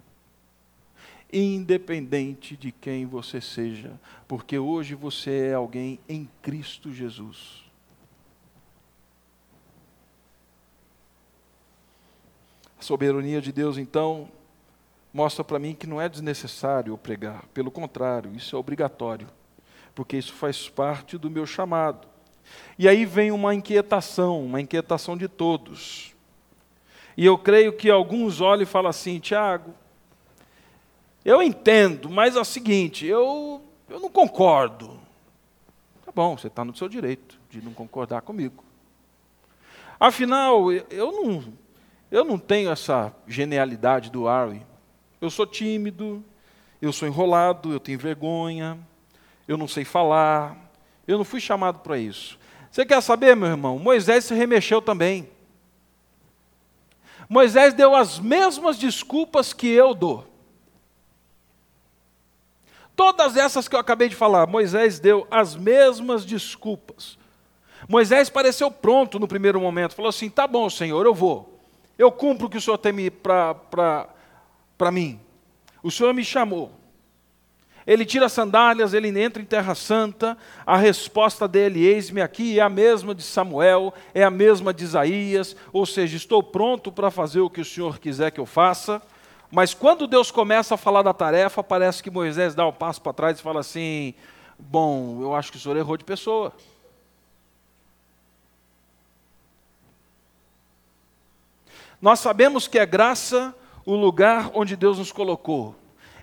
Independente 1.32 2.58
de 2.58 2.70
quem 2.70 3.06
você 3.06 3.40
seja, 3.40 3.98
porque 4.28 4.60
hoje 4.60 4.94
você 4.94 5.48
é 5.52 5.54
alguém 5.54 5.98
em 6.10 6.30
Cristo 6.42 6.92
Jesus. 6.92 7.64
A 12.78 12.82
soberania 12.82 13.42
de 13.42 13.54
Deus, 13.54 13.78
então, 13.78 14.30
mostra 15.14 15.46
para 15.46 15.60
mim 15.60 15.74
que 15.74 15.88
não 15.88 16.02
é 16.02 16.10
desnecessário 16.10 16.98
pregar, 16.98 17.46
pelo 17.54 17.72
contrário, 17.72 18.36
isso 18.36 18.54
é 18.54 18.60
obrigatório, 18.60 19.30
porque 19.96 20.18
isso 20.18 20.34
faz 20.34 20.68
parte 20.68 21.18
do 21.18 21.30
meu 21.30 21.46
chamado. 21.46 22.15
E 22.78 22.88
aí 22.88 23.06
vem 23.06 23.32
uma 23.32 23.54
inquietação, 23.56 24.44
uma 24.46 24.60
inquietação 24.60 25.18
de 25.18 25.28
todos. 25.28 26.14
E 27.18 27.26
eu 27.26 27.38
creio 27.38 27.74
que 27.74 27.90
alguns 27.90 28.42
olham 28.42 28.64
e 28.64 28.66
falam 28.66 28.90
assim: 28.90 29.20
Tiago, 29.20 29.74
eu 31.24 31.42
entendo, 31.42 32.10
mas 32.10 32.36
é 32.36 32.40
o 32.40 32.46
seguinte, 32.46 33.06
eu, 33.06 33.62
eu 33.90 34.00
não 34.00 34.10
concordo. 34.10 35.00
Tá 36.06 36.12
bom, 36.14 36.38
você 36.38 36.48
está 36.48 36.64
no 36.64 36.76
seu 36.76 36.90
direito 36.90 37.40
de 37.50 37.62
não 37.62 37.74
concordar 37.74 38.22
comigo. 38.22 38.64
Afinal, 40.00 40.72
eu 40.72 41.12
não, 41.12 41.54
eu 42.12 42.24
não 42.26 42.38
tenho 42.38 42.70
essa 42.70 43.16
genialidade 43.26 44.12
do 44.12 44.28
Arwen. 44.28 44.66
Eu 45.22 45.30
sou 45.30 45.48
tímido, 45.48 46.24
eu 46.82 46.92
sou 46.92 47.08
enrolado, 47.08 47.72
eu 47.72 47.80
tenho 47.80 47.98
vergonha, 47.98 48.78
eu 49.48 49.58
não 49.58 49.68
sei 49.68 49.86
falar, 49.86 50.65
eu 51.08 51.18
não 51.18 51.26
fui 51.26 51.40
chamado 51.40 51.80
para 51.80 51.98
isso. 51.98 52.38
Você 52.72 52.86
quer 52.86 53.02
saber, 53.02 53.36
meu 53.36 53.50
irmão? 53.50 53.80
Moisés 53.80 54.26
se 54.26 54.34
remexeu 54.34 54.82
também. 54.82 55.30
Moisés 57.30 57.74
deu 57.74 57.96
as 57.96 58.20
mesmas 58.20 58.78
desculpas 58.78 59.54
que 59.54 59.68
eu 59.68 59.94
dou. 59.94 60.28
Todas 62.96 63.36
essas 63.36 63.68
que 63.68 63.76
eu 63.76 63.80
acabei 63.80 64.08
de 64.08 64.16
falar, 64.16 64.48
Moisés 64.48 65.00
deu 65.00 65.28
as 65.30 65.56
mesmas 65.56 66.26
desculpas. 66.26 67.18
Moisés 67.90 68.30
pareceu 68.30 68.72
pronto 68.72 69.20
no 69.20 69.28
primeiro 69.28 69.60
momento, 69.60 69.96
falou 69.96 70.10
assim: 70.10 70.30
tá 70.30 70.48
bom, 70.48 70.70
Senhor, 70.70 71.06
eu 71.06 71.14
vou. 71.14 71.60
Eu 71.98 72.12
cumpro 72.12 72.48
o 72.48 72.50
que 72.50 72.58
o 72.58 72.62
Senhor 72.62 72.78
tem 72.78 72.94
para 73.22 74.92
mim. 74.92 75.20
O 75.84 75.92
Senhor 75.92 76.14
me 76.14 76.24
chamou. 76.24 76.72
Ele 77.88 78.04
tira 78.04 78.26
as 78.26 78.32
sandálias, 78.32 78.94
ele 78.94 79.08
entra 79.20 79.42
em 79.42 79.46
Terra 79.46 79.76
Santa. 79.76 80.36
A 80.66 80.76
resposta 80.76 81.48
dele, 81.48 81.86
eis-me 81.86 82.22
aqui, 82.22 82.60
é 82.60 82.64
a 82.64 82.70
mesma 82.70 83.14
de 83.14 83.22
Samuel, 83.22 83.94
é 84.14 84.24
a 84.24 84.32
mesma 84.32 84.74
de 84.74 84.84
Isaías. 84.84 85.56
Ou 85.72 85.86
seja, 85.86 86.18
estou 86.18 86.42
pronto 86.42 86.92
para 86.92 87.12
fazer 87.12 87.42
o 87.42 87.50
que 87.50 87.62
o 87.62 87.66
Senhor 87.66 88.00
quiser 88.00 88.32
que 88.32 88.40
eu 88.40 88.46
faça. 88.46 89.02
Mas 89.52 89.74
quando 89.74 90.08
Deus 90.08 90.32
começa 90.32 90.74
a 90.74 90.78
falar 90.78 91.04
da 91.04 91.14
tarefa, 91.14 91.64
parece 91.64 92.02
que 92.02 92.10
Moisés 92.10 92.56
dá 92.56 92.68
um 92.68 92.74
passo 92.74 93.02
para 93.02 93.14
trás 93.14 93.40
e 93.40 93.44
fala 93.44 93.60
assim: 93.60 94.16
Bom, 94.58 95.22
eu 95.22 95.36
acho 95.36 95.52
que 95.52 95.58
o 95.58 95.62
Senhor 95.62 95.78
errou 95.78 95.96
de 95.96 96.04
pessoa. 96.04 96.54
Nós 102.02 102.20
sabemos 102.20 102.68
que 102.68 102.80
é 102.80 102.86
graça 102.86 103.56
o 103.86 103.96
lugar 103.96 104.50
onde 104.56 104.76
Deus 104.76 104.98
nos 104.98 105.12
colocou. 105.12 105.76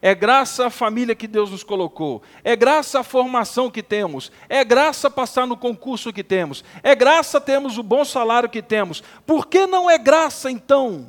É 0.05 0.17
graça 0.17 0.67
a 0.67 0.71
família 0.71 1.15
que 1.15 1.29
Deus 1.29 1.53
nos 1.53 1.63
colocou. 1.63 2.23
É 2.43 2.57
graça 2.57 2.99
a 2.99 3.05
formação 3.05 3.71
que 3.71 3.85
temos. 3.85 4.33
É 4.49 4.65
graça 4.65 5.09
passar 5.09 5.47
no 5.47 5.57
concurso 5.57 6.13
que 6.13 6.25
temos. 6.25 6.65
É 6.83 6.93
graça 6.93 7.41
termos 7.41 7.79
o 7.79 7.85
bom 7.85 8.05
salário 8.05 8.51
que 8.51 8.61
temos. 8.61 9.01
Por 9.25 9.47
que 9.47 9.65
não 9.65 9.89
é 9.89 9.97
graça, 9.97 10.51
então, 10.51 11.07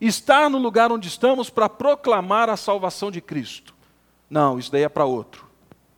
estar 0.00 0.48
no 0.48 0.56
lugar 0.56 0.90
onde 0.90 1.08
estamos 1.08 1.50
para 1.50 1.68
proclamar 1.68 2.48
a 2.48 2.56
salvação 2.56 3.10
de 3.10 3.20
Cristo? 3.20 3.74
Não, 4.30 4.58
isso 4.58 4.72
daí 4.72 4.84
é 4.84 4.88
para 4.88 5.04
outro. 5.04 5.46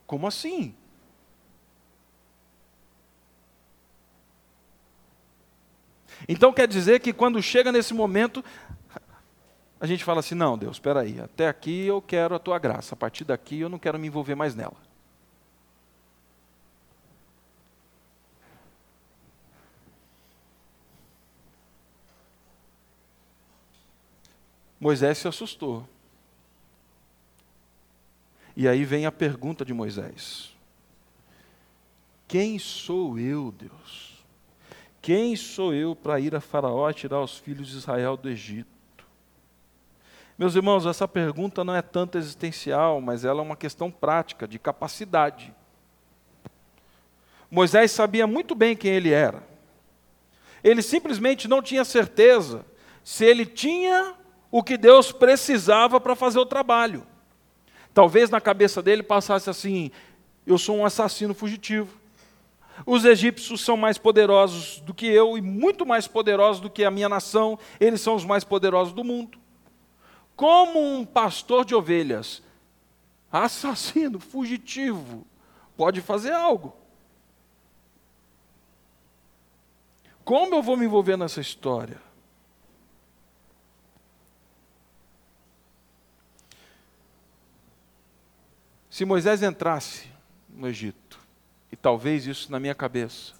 Como 0.08 0.26
assim? 0.26 0.74
Então 6.28 6.52
quer 6.52 6.66
dizer 6.66 7.00
que 7.00 7.12
quando 7.12 7.42
chega 7.42 7.70
nesse 7.70 7.92
momento, 7.92 8.44
a 9.80 9.87
gente 9.87 10.04
fala 10.04 10.20
assim: 10.20 10.34
não, 10.34 10.56
Deus, 10.56 10.76
espera 10.76 11.00
aí, 11.00 11.20
até 11.20 11.48
aqui 11.48 11.87
eu 11.87 12.00
quero 12.00 12.34
a 12.34 12.38
tua 12.38 12.58
graça, 12.58 12.94
a 12.94 12.96
partir 12.96 13.24
daqui 13.24 13.60
eu 13.60 13.68
não 13.68 13.78
quero 13.78 13.98
me 13.98 14.06
envolver 14.06 14.34
mais 14.34 14.54
nela. 14.54 14.76
Moisés 24.80 25.16
se 25.16 25.26
assustou. 25.26 25.88
E 28.54 28.68
aí 28.68 28.84
vem 28.84 29.06
a 29.06 29.12
pergunta 29.12 29.64
de 29.64 29.72
Moisés: 29.72 30.54
Quem 32.28 32.58
sou 32.58 33.18
eu, 33.18 33.50
Deus? 33.50 34.22
Quem 35.00 35.37
sou 35.37 35.74
eu 35.74 35.96
para 35.96 36.20
ir 36.20 36.34
a 36.34 36.40
Faraó 36.40 36.92
tirar 36.92 37.20
os 37.22 37.38
filhos 37.38 37.68
de 37.68 37.76
Israel 37.76 38.16
do 38.16 38.28
Egito? 38.28 38.73
Meus 40.36 40.56
irmãos, 40.56 40.84
essa 40.84 41.06
pergunta 41.06 41.62
não 41.62 41.76
é 41.76 41.82
tanto 41.82 42.18
existencial, 42.18 43.00
mas 43.00 43.24
ela 43.24 43.40
é 43.40 43.42
uma 43.42 43.56
questão 43.56 43.90
prática, 43.90 44.48
de 44.48 44.58
capacidade. 44.58 45.54
Moisés 47.48 47.92
sabia 47.92 48.26
muito 48.26 48.52
bem 48.52 48.74
quem 48.74 48.90
ele 48.90 49.12
era. 49.12 49.44
Ele 50.62 50.82
simplesmente 50.82 51.46
não 51.46 51.62
tinha 51.62 51.84
certeza 51.84 52.64
se 53.04 53.24
ele 53.24 53.46
tinha 53.46 54.14
o 54.50 54.62
que 54.62 54.76
Deus 54.76 55.12
precisava 55.12 56.00
para 56.00 56.16
fazer 56.16 56.40
o 56.40 56.46
trabalho. 56.46 57.06
Talvez 57.92 58.28
na 58.28 58.40
cabeça 58.40 58.82
dele 58.82 59.04
passasse 59.04 59.48
assim: 59.48 59.92
eu 60.44 60.58
sou 60.58 60.76
um 60.76 60.84
assassino 60.84 61.32
fugitivo. 61.32 61.96
Os 62.84 63.04
egípcios 63.04 63.60
são 63.60 63.76
mais 63.76 63.98
poderosos 63.98 64.80
do 64.80 64.92
que 64.92 65.06
eu 65.06 65.38
e 65.38 65.40
muito 65.40 65.86
mais 65.86 66.08
poderosos 66.08 66.60
do 66.60 66.68
que 66.68 66.84
a 66.84 66.90
minha 66.90 67.08
nação, 67.08 67.56
eles 67.78 68.00
são 68.00 68.16
os 68.16 68.24
mais 68.24 68.42
poderosos 68.42 68.92
do 68.92 69.04
mundo. 69.04 69.43
Como 70.36 70.80
um 70.80 71.04
pastor 71.04 71.64
de 71.64 71.74
ovelhas, 71.74 72.42
assassino, 73.30 74.18
fugitivo, 74.18 75.26
pode 75.76 76.00
fazer 76.00 76.32
algo. 76.32 76.74
Como 80.24 80.54
eu 80.54 80.62
vou 80.62 80.76
me 80.76 80.86
envolver 80.86 81.16
nessa 81.16 81.40
história? 81.40 82.00
Se 88.88 89.04
Moisés 89.04 89.42
entrasse 89.42 90.08
no 90.48 90.68
Egito, 90.68 91.18
e 91.70 91.76
talvez 91.76 92.26
isso 92.26 92.50
na 92.50 92.60
minha 92.60 92.74
cabeça, 92.74 93.34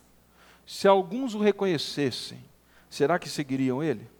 se 0.67 0.89
alguns 0.89 1.33
o 1.35 1.39
reconhecessem, 1.39 2.45
será 2.91 3.19
que 3.19 3.29
seguiriam 3.29 3.81
ele? 3.83 4.11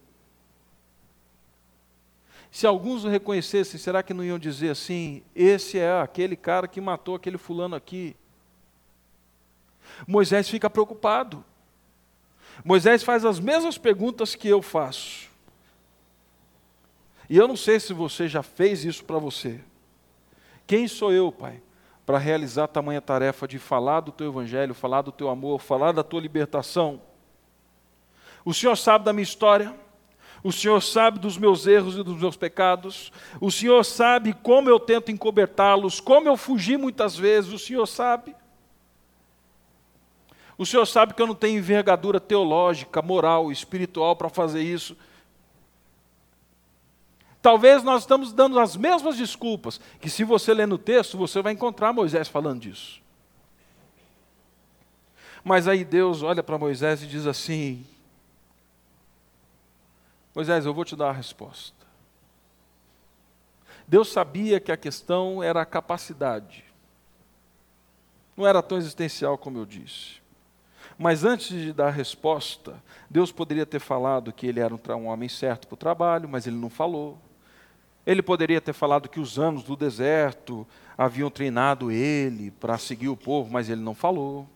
Se 2.55 2.65
alguns 2.65 3.03
o 3.03 3.09
reconhecessem, 3.09 3.77
será 3.77 4.01
que 4.01 4.13
não 4.13 4.23
iam 4.23 4.39
dizer 4.39 4.69
assim: 4.69 5.21
esse 5.35 5.77
é 5.77 5.99
aquele 5.99 6.37
cara 6.37 6.69
que 6.69 6.79
matou 6.79 7.13
aquele 7.13 7.37
fulano 7.37 7.75
aqui? 7.75 8.15
Moisés 10.07 10.47
fica 10.47 10.69
preocupado. 10.69 11.43
Moisés 12.63 13.03
faz 13.03 13.25
as 13.25 13.41
mesmas 13.41 13.77
perguntas 13.77 14.35
que 14.35 14.47
eu 14.47 14.61
faço. 14.61 15.29
E 17.29 17.35
eu 17.35 17.45
não 17.45 17.57
sei 17.57 17.77
se 17.77 17.91
você 17.91 18.25
já 18.25 18.41
fez 18.41 18.85
isso 18.85 19.03
para 19.03 19.19
você. 19.19 19.59
Quem 20.65 20.87
sou 20.87 21.11
eu, 21.11 21.33
Pai, 21.33 21.61
para 22.05 22.17
realizar 22.17 22.69
tamanha 22.69 23.01
tarefa 23.01 23.45
de 23.49 23.59
falar 23.59 23.99
do 23.99 24.13
teu 24.13 24.29
evangelho, 24.29 24.73
falar 24.73 25.01
do 25.01 25.11
teu 25.11 25.27
amor, 25.27 25.59
falar 25.59 25.91
da 25.91 26.05
tua 26.05 26.21
libertação? 26.21 27.01
O 28.45 28.53
Senhor 28.53 28.77
sabe 28.77 29.03
da 29.03 29.11
minha 29.11 29.23
história. 29.23 29.75
O 30.45 30.51
Senhor 30.51 30.79
sabe 30.79 31.17
dos 31.17 31.39
meus 31.39 31.65
erros 31.65 31.97
e 31.97 32.03
dos 32.03 32.19
meus 32.19 32.37
pecados. 32.37 33.11
O 33.41 33.49
Senhor 33.49 33.83
sabe 33.83 34.31
como 34.31 34.69
eu 34.69 34.79
tento 34.79 35.11
encobertá-los, 35.11 35.99
como 35.99 36.27
eu 36.27 36.37
fugi 36.37 36.77
muitas 36.77 37.17
vezes. 37.17 37.51
O 37.51 37.57
Senhor 37.57 37.87
sabe. 37.87 38.35
O 40.55 40.63
Senhor 40.63 40.85
sabe 40.85 41.15
que 41.15 41.21
eu 41.23 41.25
não 41.25 41.33
tenho 41.33 41.57
envergadura 41.57 42.19
teológica, 42.19 43.01
moral, 43.01 43.51
espiritual 43.51 44.15
para 44.15 44.29
fazer 44.29 44.61
isso. 44.61 44.95
Talvez 47.41 47.81
nós 47.81 48.03
estamos 48.03 48.31
dando 48.31 48.59
as 48.59 48.75
mesmas 48.77 49.17
desculpas, 49.17 49.81
que 49.99 50.11
se 50.11 50.23
você 50.23 50.53
ler 50.53 50.67
no 50.67 50.77
texto, 50.77 51.17
você 51.17 51.41
vai 51.41 51.53
encontrar 51.53 51.91
Moisés 51.91 52.27
falando 52.27 52.59
disso. 52.59 53.01
Mas 55.43 55.67
aí 55.67 55.83
Deus 55.83 56.21
olha 56.21 56.43
para 56.43 56.59
Moisés 56.59 57.01
e 57.01 57.07
diz 57.07 57.25
assim: 57.25 57.83
Moisés, 60.35 60.65
eu 60.65 60.73
vou 60.73 60.83
te 60.83 60.97
dar 60.97 61.09
a 61.09 61.13
resposta. 61.13 61.85
Deus 63.87 64.11
sabia 64.11 64.59
que 64.59 64.71
a 64.71 64.77
questão 64.77 65.41
era 65.41 65.61
a 65.61 65.65
capacidade. 65.65 66.65
Não 68.35 68.45
era 68.45 68.61
tão 68.61 68.77
existencial 68.77 69.37
como 69.37 69.57
eu 69.57 69.65
disse. 69.65 70.25
Mas 70.97 71.23
antes 71.23 71.47
de 71.47 71.71
dar 71.71 71.87
a 71.87 71.91
resposta, 71.91 72.75
Deus 73.09 73.31
poderia 73.31 73.65
ter 73.65 73.79
falado 73.79 74.33
que 74.33 74.45
ele 74.45 74.59
era 74.59 74.73
um, 74.73 75.07
homem 75.07 75.29
certo 75.29 75.67
para 75.67 75.75
o 75.75 75.77
trabalho, 75.77 76.27
mas 76.27 76.45
ele 76.45 76.57
não 76.57 76.69
falou. 76.69 77.17
Ele 78.05 78.21
poderia 78.21 78.59
ter 78.59 78.73
falado 78.73 79.09
que 79.09 79.19
os 79.19 79.39
anos 79.39 79.63
do 79.63 79.75
deserto 79.75 80.67
haviam 80.97 81.29
treinado 81.29 81.91
ele 81.91 82.51
para 82.51 82.77
seguir 82.77 83.09
o 83.09 83.17
povo, 83.17 83.51
mas 83.51 83.69
ele 83.69 83.81
não 83.81 83.95
falou. 83.95 84.47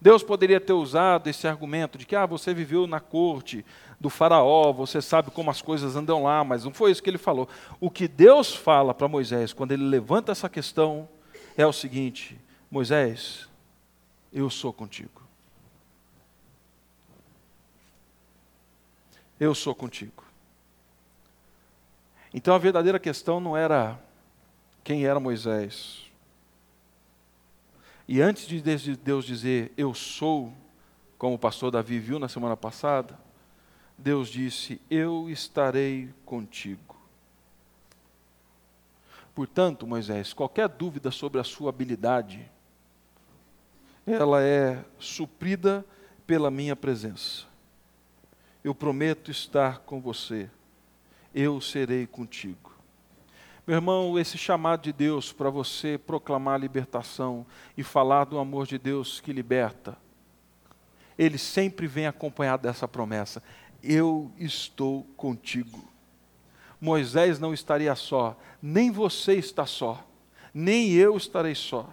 Deus 0.00 0.22
poderia 0.22 0.60
ter 0.60 0.72
usado 0.72 1.28
esse 1.28 1.46
argumento 1.46 1.96
de 1.96 2.04
que 2.04 2.14
ah, 2.14 2.26
você 2.26 2.52
viveu 2.52 2.86
na 2.86 3.00
corte 3.00 3.64
do 4.04 4.10
faraó, 4.10 4.70
você 4.70 5.00
sabe 5.00 5.30
como 5.30 5.50
as 5.50 5.62
coisas 5.62 5.96
andam 5.96 6.24
lá, 6.24 6.44
mas 6.44 6.62
não 6.62 6.74
foi 6.74 6.90
isso 6.90 7.02
que 7.02 7.08
ele 7.08 7.16
falou. 7.16 7.48
O 7.80 7.90
que 7.90 8.06
Deus 8.06 8.54
fala 8.54 8.92
para 8.92 9.08
Moisés 9.08 9.54
quando 9.54 9.72
ele 9.72 9.82
levanta 9.82 10.30
essa 10.30 10.46
questão 10.46 11.08
é 11.56 11.66
o 11.66 11.72
seguinte: 11.72 12.38
Moisés, 12.70 13.48
eu 14.30 14.50
sou 14.50 14.74
contigo. 14.74 15.22
Eu 19.40 19.54
sou 19.54 19.74
contigo. 19.74 20.22
Então 22.34 22.54
a 22.54 22.58
verdadeira 22.58 22.98
questão 22.98 23.40
não 23.40 23.56
era 23.56 23.98
quem 24.82 25.06
era 25.06 25.18
Moisés. 25.18 26.02
E 28.06 28.20
antes 28.20 28.46
de 28.46 28.60
Deus 28.96 29.24
dizer 29.24 29.72
eu 29.78 29.94
sou, 29.94 30.52
como 31.16 31.36
o 31.36 31.38
pastor 31.38 31.70
Davi 31.70 31.98
viu 31.98 32.18
na 32.18 32.28
semana 32.28 32.54
passada, 32.54 33.18
Deus 33.96 34.28
disse: 34.28 34.80
Eu 34.90 35.28
estarei 35.30 36.12
contigo. 36.24 36.96
Portanto, 39.34 39.86
Moisés, 39.86 40.32
qualquer 40.32 40.68
dúvida 40.68 41.10
sobre 41.10 41.40
a 41.40 41.44
sua 41.44 41.70
habilidade, 41.70 42.48
ela 44.06 44.42
é 44.42 44.84
suprida 44.98 45.84
pela 46.26 46.50
minha 46.50 46.76
presença. 46.76 47.44
Eu 48.62 48.74
prometo 48.74 49.30
estar 49.30 49.80
com 49.80 50.00
você, 50.00 50.48
eu 51.34 51.60
serei 51.60 52.06
contigo. 52.06 52.72
Meu 53.66 53.76
irmão, 53.76 54.18
esse 54.18 54.36
chamado 54.36 54.82
de 54.82 54.92
Deus 54.92 55.32
para 55.32 55.48
você 55.48 55.96
proclamar 55.96 56.54
a 56.54 56.58
libertação 56.58 57.46
e 57.76 57.82
falar 57.82 58.24
do 58.24 58.38
amor 58.38 58.66
de 58.66 58.78
Deus 58.78 59.20
que 59.20 59.32
liberta, 59.32 59.96
ele 61.16 61.38
sempre 61.38 61.86
vem 61.86 62.06
acompanhado 62.06 62.62
dessa 62.62 62.86
promessa: 62.86 63.42
Eu 63.84 64.32
estou 64.38 65.06
contigo. 65.16 65.84
Moisés 66.80 67.38
não 67.38 67.54
estaria 67.54 67.94
só, 67.94 68.38
nem 68.62 68.90
você 68.90 69.34
está 69.34 69.64
só, 69.64 70.06
nem 70.52 70.92
eu 70.92 71.16
estarei 71.16 71.54
só. 71.54 71.88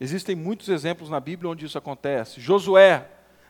Existem 0.00 0.34
muitos 0.34 0.68
exemplos 0.68 1.10
na 1.10 1.20
Bíblia 1.20 1.50
onde 1.50 1.66
isso 1.66 1.76
acontece. 1.76 2.40
Josué, 2.40 3.06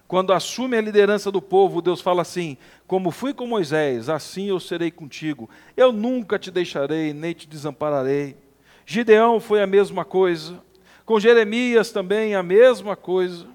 quando 0.09 0.33
assume 0.33 0.77
a 0.77 0.81
liderança 0.81 1.31
do 1.31 1.41
povo, 1.41 1.81
Deus 1.81 2.01
fala 2.01 2.23
assim: 2.23 2.57
Como 2.87 3.13
fui 3.13 3.33
com 3.33 3.47
Moisés, 3.47 4.09
assim 4.09 4.49
eu 4.49 4.59
serei 4.59 4.91
contigo. 4.91 5.49
Eu 5.77 5.93
nunca 5.93 6.37
te 6.37 6.51
deixarei, 6.51 7.13
nem 7.13 7.33
te 7.33 7.47
desampararei. 7.47 8.37
Gideão 8.85 9.39
foi 9.39 9.63
a 9.63 9.67
mesma 9.69 10.05
coisa. 10.05 10.61
Com 11.07 11.21
Jeremias 11.21 11.93
também 11.93 12.35
a 12.35 12.43
mesma 12.43 12.97
coisa. 12.97 13.47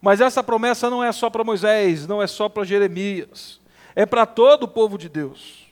Mas 0.00 0.20
essa 0.20 0.42
promessa 0.42 0.88
não 0.88 1.02
é 1.02 1.10
só 1.12 1.28
para 1.28 1.44
Moisés, 1.44 2.06
não 2.06 2.22
é 2.22 2.26
só 2.26 2.48
para 2.48 2.64
Jeremias. 2.64 3.60
É 3.94 4.06
para 4.06 4.24
todo 4.26 4.64
o 4.64 4.68
povo 4.68 4.96
de 4.96 5.08
Deus. 5.08 5.66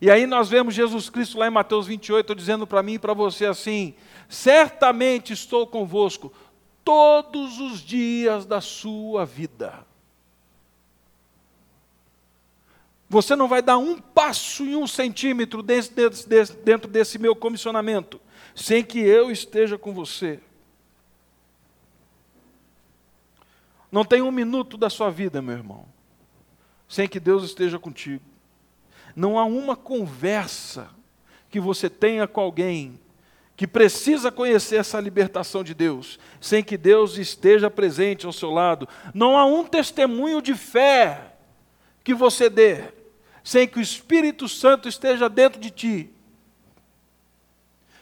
E 0.00 0.10
aí 0.10 0.26
nós 0.26 0.48
vemos 0.48 0.74
Jesus 0.74 1.10
Cristo 1.10 1.38
lá 1.38 1.46
em 1.46 1.50
Mateus 1.50 1.86
28 1.86 2.34
dizendo 2.34 2.66
para 2.66 2.82
mim 2.82 2.94
e 2.94 2.98
para 2.98 3.12
você 3.12 3.46
assim: 3.46 3.94
certamente 4.28 5.32
estou 5.32 5.66
convosco 5.66 6.32
todos 6.84 7.58
os 7.58 7.80
dias 7.80 8.46
da 8.46 8.60
sua 8.60 9.26
vida. 9.26 9.84
Você 13.08 13.34
não 13.34 13.48
vai 13.48 13.60
dar 13.60 13.76
um 13.76 13.98
passo 13.98 14.64
e 14.64 14.76
um 14.76 14.86
centímetro 14.86 15.62
desse, 15.62 15.92
desse, 15.92 16.56
dentro 16.58 16.88
desse 16.88 17.18
meu 17.18 17.34
comissionamento 17.34 18.20
sem 18.54 18.84
que 18.84 18.98
eu 18.98 19.30
esteja 19.30 19.78
com 19.78 19.92
você. 19.92 20.40
Não 23.90 24.04
tem 24.04 24.22
um 24.22 24.30
minuto 24.30 24.76
da 24.76 24.88
sua 24.88 25.10
vida, 25.10 25.42
meu 25.42 25.54
irmão, 25.54 25.84
sem 26.88 27.08
que 27.08 27.18
Deus 27.18 27.44
esteja 27.44 27.78
contigo. 27.78 28.24
Não 29.16 29.38
há 29.38 29.44
uma 29.44 29.74
conversa 29.74 30.88
que 31.50 31.58
você 31.58 31.90
tenha 31.90 32.28
com 32.28 32.40
alguém 32.40 33.00
que 33.56 33.66
precisa 33.66 34.30
conhecer 34.30 34.76
essa 34.76 34.98
libertação 35.00 35.62
de 35.62 35.74
Deus, 35.74 36.18
sem 36.40 36.62
que 36.62 36.78
Deus 36.78 37.18
esteja 37.18 37.68
presente 37.68 38.24
ao 38.24 38.32
seu 38.32 38.50
lado. 38.50 38.88
Não 39.12 39.36
há 39.36 39.44
um 39.44 39.64
testemunho 39.64 40.40
de 40.40 40.54
fé 40.54 41.34
que 42.02 42.14
você 42.14 42.48
dê, 42.48 42.84
sem 43.44 43.68
que 43.68 43.78
o 43.78 43.82
Espírito 43.82 44.48
Santo 44.48 44.88
esteja 44.88 45.28
dentro 45.28 45.60
de 45.60 45.70
ti. 45.70 46.10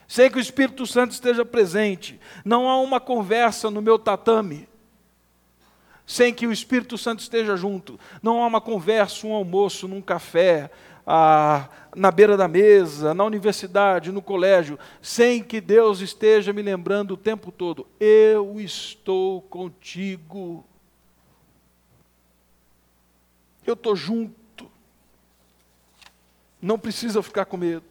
Sem 0.07 0.31
que 0.31 0.39
o 0.39 0.41
Espírito 0.41 0.87
Santo 0.87 1.11
esteja 1.11 1.45
presente. 1.45 2.21
Não 2.45 2.69
há 2.69 2.81
uma 2.81 3.01
conversa 3.01 3.71
no 3.71 3.83
meu 3.83 3.99
tatame 3.99 4.69
sem 6.09 6.33
que 6.33 6.47
o 6.47 6.53
Espírito 6.53 6.97
Santo 6.97 7.21
esteja 7.21 7.55
junto. 7.55 8.01
Não 8.23 8.43
há 8.43 8.47
uma 8.47 8.63
conversa, 8.63 9.27
um 9.27 9.35
almoço, 9.35 9.87
num 9.87 10.01
café, 10.01 10.71
ah, 11.07 11.69
na 11.95 12.11
beira 12.11 12.35
da 12.35 12.49
mesa, 12.49 13.13
na 13.13 13.25
universidade, 13.25 14.11
no 14.11 14.23
colégio, 14.23 14.79
sem 15.03 15.43
que 15.43 15.61
Deus 15.61 16.01
esteja 16.01 16.51
me 16.51 16.63
lembrando 16.63 17.13
o 17.13 17.17
tempo 17.17 17.53
todo: 17.53 17.87
eu 18.01 18.59
estou 18.59 19.43
contigo. 19.43 20.65
Eu 23.67 23.75
estou 23.75 23.95
junto. 23.95 24.35
Não 26.61 26.79
precisa 26.79 27.23
ficar 27.23 27.45
com 27.45 27.59
medo. 27.59 27.85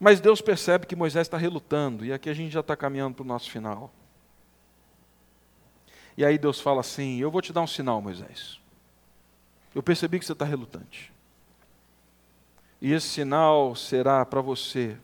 Mas 0.00 0.18
Deus 0.18 0.40
percebe 0.40 0.86
que 0.86 0.96
Moisés 0.96 1.26
está 1.26 1.36
relutando, 1.36 2.06
e 2.06 2.12
aqui 2.12 2.30
a 2.30 2.34
gente 2.34 2.50
já 2.50 2.60
está 2.60 2.74
caminhando 2.74 3.16
para 3.16 3.22
o 3.22 3.26
nosso 3.26 3.50
final. 3.50 3.92
E 6.16 6.24
aí 6.24 6.38
Deus 6.38 6.58
fala 6.58 6.80
assim: 6.80 7.18
Eu 7.18 7.30
vou 7.30 7.42
te 7.42 7.52
dar 7.52 7.60
um 7.60 7.66
sinal, 7.66 8.00
Moisés. 8.00 8.58
Eu 9.74 9.82
percebi 9.82 10.18
que 10.18 10.24
você 10.24 10.32
está 10.32 10.46
relutante. 10.46 11.12
E 12.80 12.92
esse 12.92 13.08
sinal 13.08 13.76
será 13.76 14.24
para 14.24 14.40
você. 14.40 14.96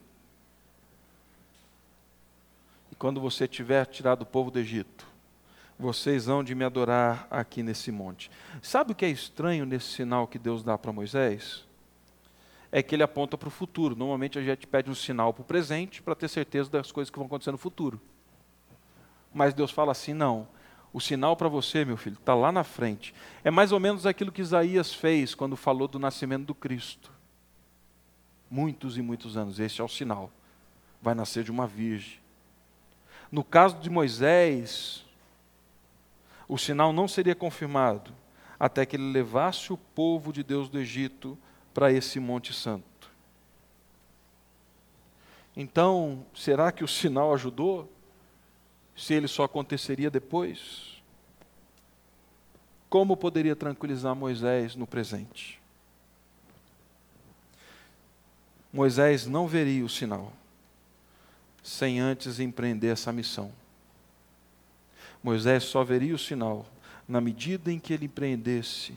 E 2.90 2.94
quando 2.94 3.20
você 3.20 3.46
tiver 3.46 3.84
tirado 3.84 4.22
o 4.22 4.26
povo 4.26 4.50
do 4.50 4.58
Egito, 4.58 5.06
vocês 5.78 6.26
hão 6.26 6.42
de 6.42 6.54
me 6.54 6.64
adorar 6.64 7.28
aqui 7.30 7.62
nesse 7.62 7.92
monte. 7.92 8.30
Sabe 8.62 8.92
o 8.92 8.94
que 8.94 9.04
é 9.04 9.10
estranho 9.10 9.66
nesse 9.66 9.88
sinal 9.88 10.26
que 10.26 10.38
Deus 10.38 10.62
dá 10.62 10.78
para 10.78 10.90
Moisés? 10.90 11.65
É 12.76 12.82
que 12.82 12.94
ele 12.94 13.02
aponta 13.02 13.38
para 13.38 13.48
o 13.48 13.50
futuro. 13.50 13.96
Normalmente 13.96 14.38
a 14.38 14.42
gente 14.42 14.66
pede 14.66 14.90
um 14.90 14.94
sinal 14.94 15.32
para 15.32 15.40
o 15.40 15.46
presente 15.46 16.02
para 16.02 16.14
ter 16.14 16.28
certeza 16.28 16.68
das 16.68 16.92
coisas 16.92 17.08
que 17.10 17.16
vão 17.16 17.24
acontecer 17.24 17.50
no 17.50 17.56
futuro. 17.56 17.98
Mas 19.32 19.54
Deus 19.54 19.70
fala 19.70 19.92
assim: 19.92 20.12
não, 20.12 20.46
o 20.92 21.00
sinal 21.00 21.34
para 21.38 21.48
você, 21.48 21.86
meu 21.86 21.96
filho, 21.96 22.18
está 22.20 22.34
lá 22.34 22.52
na 22.52 22.62
frente. 22.62 23.14
É 23.42 23.50
mais 23.50 23.72
ou 23.72 23.80
menos 23.80 24.04
aquilo 24.04 24.30
que 24.30 24.42
Isaías 24.42 24.92
fez 24.92 25.34
quando 25.34 25.56
falou 25.56 25.88
do 25.88 25.98
nascimento 25.98 26.44
do 26.44 26.54
Cristo. 26.54 27.10
Muitos 28.50 28.98
e 28.98 29.00
muitos 29.00 29.38
anos, 29.38 29.58
esse 29.58 29.80
é 29.80 29.84
o 29.84 29.88
sinal. 29.88 30.30
Vai 31.00 31.14
nascer 31.14 31.44
de 31.44 31.50
uma 31.50 31.66
virgem. 31.66 32.18
No 33.32 33.42
caso 33.42 33.78
de 33.78 33.88
Moisés, 33.88 35.02
o 36.46 36.58
sinal 36.58 36.92
não 36.92 37.08
seria 37.08 37.34
confirmado 37.34 38.12
até 38.60 38.84
que 38.84 38.96
ele 38.96 39.12
levasse 39.12 39.72
o 39.72 39.78
povo 39.78 40.30
de 40.30 40.42
Deus 40.42 40.68
do 40.68 40.78
Egito 40.78 41.38
para 41.76 41.92
esse 41.92 42.18
Monte 42.18 42.54
Santo. 42.54 43.10
Então, 45.54 46.24
será 46.34 46.72
que 46.72 46.82
o 46.82 46.88
sinal 46.88 47.34
ajudou? 47.34 47.86
se 48.96 49.12
ele 49.12 49.28
só 49.28 49.44
aconteceria 49.44 50.10
depois? 50.10 51.02
Como 52.88 53.16
poderia 53.16 53.54
tranquilizar 53.54 54.16
Moisés 54.16 54.74
no 54.74 54.86
presente? 54.86 55.60
Moisés 58.72 59.26
não 59.26 59.46
veria 59.46 59.84
o 59.84 59.88
sinal 59.88 60.32
sem 61.62 62.00
antes 62.00 62.40
empreender 62.40 62.88
essa 62.88 63.12
missão. 63.12 63.52
Moisés 65.22 65.64
só 65.64 65.82
veria 65.82 66.14
o 66.14 66.18
sinal 66.18 66.64
na 67.08 67.20
medida 67.20 67.70
em 67.72 67.78
que 67.78 67.92
ele 67.92 68.06
empreendesse, 68.06 68.94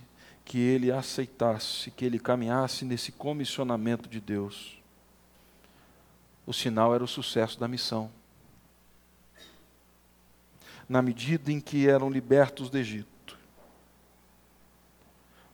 que 0.50 0.58
ele 0.58 0.92
aceitasse, 0.92 1.92
que 1.92 2.04
ele 2.04 2.20
caminhasse 2.20 2.84
nesse 2.84 3.14
comissionamento 3.14 4.10
de 4.10 4.20
Deus. 4.20 4.82
O 6.46 6.52
sinal 6.52 6.94
era 6.94 7.04
o 7.04 7.08
sucesso 7.08 7.58
da 7.58 7.70
missão 7.70 8.12
na 10.90 11.04
medida 11.04 11.52
em 11.52 11.62
que 11.62 11.88
eram 11.88 12.10
libertos 12.10 12.72
do 12.72 12.78
Egito, 12.78 13.38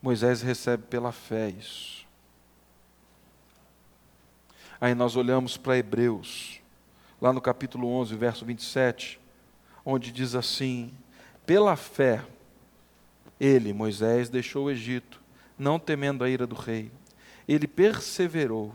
Moisés 0.00 0.40
recebe 0.40 0.84
pela 0.84 1.12
fé 1.12 1.50
isso. 1.50 2.06
Aí 4.80 4.94
nós 4.94 5.14
olhamos 5.14 5.56
para 5.58 5.76
Hebreus, 5.76 6.60
lá 7.20 7.32
no 7.32 7.40
capítulo 7.40 7.88
11, 7.88 8.14
verso 8.14 8.44
27, 8.46 9.20
onde 9.84 10.10
diz 10.10 10.34
assim: 10.34 10.92
Pela 11.44 11.76
fé, 11.76 12.24
ele, 13.38 13.72
Moisés, 13.72 14.28
deixou 14.28 14.66
o 14.66 14.70
Egito, 14.70 15.20
não 15.58 15.78
temendo 15.78 16.24
a 16.24 16.28
ira 16.28 16.46
do 16.46 16.54
rei. 16.54 16.90
Ele 17.46 17.66
perseverou, 17.66 18.74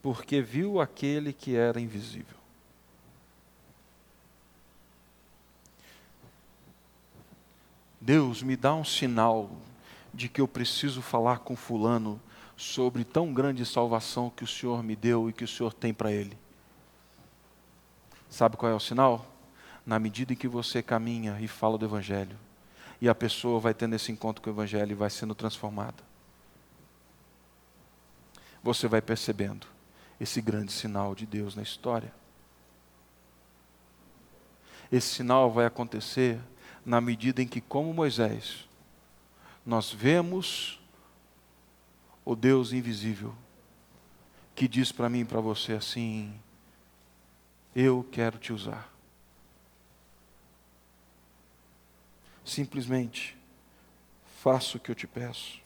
porque 0.00 0.40
viu 0.40 0.80
aquele 0.80 1.32
que 1.32 1.56
era 1.56 1.80
invisível. 1.80 2.36
Deus 8.00 8.42
me 8.42 8.56
dá 8.56 8.74
um 8.74 8.84
sinal 8.84 9.50
de 10.12 10.28
que 10.28 10.40
eu 10.40 10.48
preciso 10.48 11.00
falar 11.00 11.38
com 11.38 11.54
Fulano 11.54 12.20
sobre 12.56 13.04
tão 13.04 13.32
grande 13.32 13.64
salvação 13.64 14.30
que 14.30 14.44
o 14.44 14.46
Senhor 14.46 14.82
me 14.82 14.96
deu 14.96 15.28
e 15.28 15.32
que 15.32 15.44
o 15.44 15.48
Senhor 15.48 15.72
tem 15.72 15.94
para 15.94 16.10
ele. 16.10 16.36
Sabe 18.28 18.56
qual 18.56 18.72
é 18.72 18.74
o 18.74 18.80
sinal? 18.80 19.26
Na 19.86 19.98
medida 19.98 20.32
em 20.32 20.36
que 20.36 20.48
você 20.48 20.82
caminha 20.82 21.38
e 21.40 21.46
fala 21.46 21.78
do 21.78 21.84
Evangelho, 21.84 22.36
e 23.02 23.08
a 23.08 23.14
pessoa 23.16 23.58
vai 23.58 23.74
tendo 23.74 23.96
esse 23.96 24.12
encontro 24.12 24.40
com 24.40 24.48
o 24.48 24.52
Evangelho 24.52 24.92
e 24.92 24.94
vai 24.94 25.10
sendo 25.10 25.34
transformada. 25.34 26.04
Você 28.62 28.86
vai 28.86 29.02
percebendo 29.02 29.66
esse 30.20 30.40
grande 30.40 30.70
sinal 30.70 31.12
de 31.12 31.26
Deus 31.26 31.56
na 31.56 31.64
história. 31.64 32.14
Esse 34.92 35.08
sinal 35.16 35.50
vai 35.50 35.66
acontecer 35.66 36.38
na 36.86 37.00
medida 37.00 37.42
em 37.42 37.48
que, 37.48 37.60
como 37.60 37.92
Moisés, 37.92 38.68
nós 39.66 39.90
vemos 39.90 40.80
o 42.24 42.36
Deus 42.36 42.72
invisível 42.72 43.34
que 44.54 44.68
diz 44.68 44.92
para 44.92 45.08
mim 45.10 45.22
e 45.22 45.24
para 45.24 45.40
você 45.40 45.72
assim: 45.72 46.32
Eu 47.74 48.06
quero 48.12 48.38
te 48.38 48.52
usar. 48.52 48.91
Simplesmente 52.44 53.36
faça 54.40 54.76
o 54.76 54.80
que 54.80 54.90
eu 54.90 54.94
te 54.94 55.06
peço. 55.06 55.60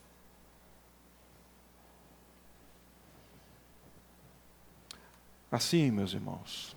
Assim, 5.51 5.91
meus 5.91 6.13
irmãos, 6.13 6.77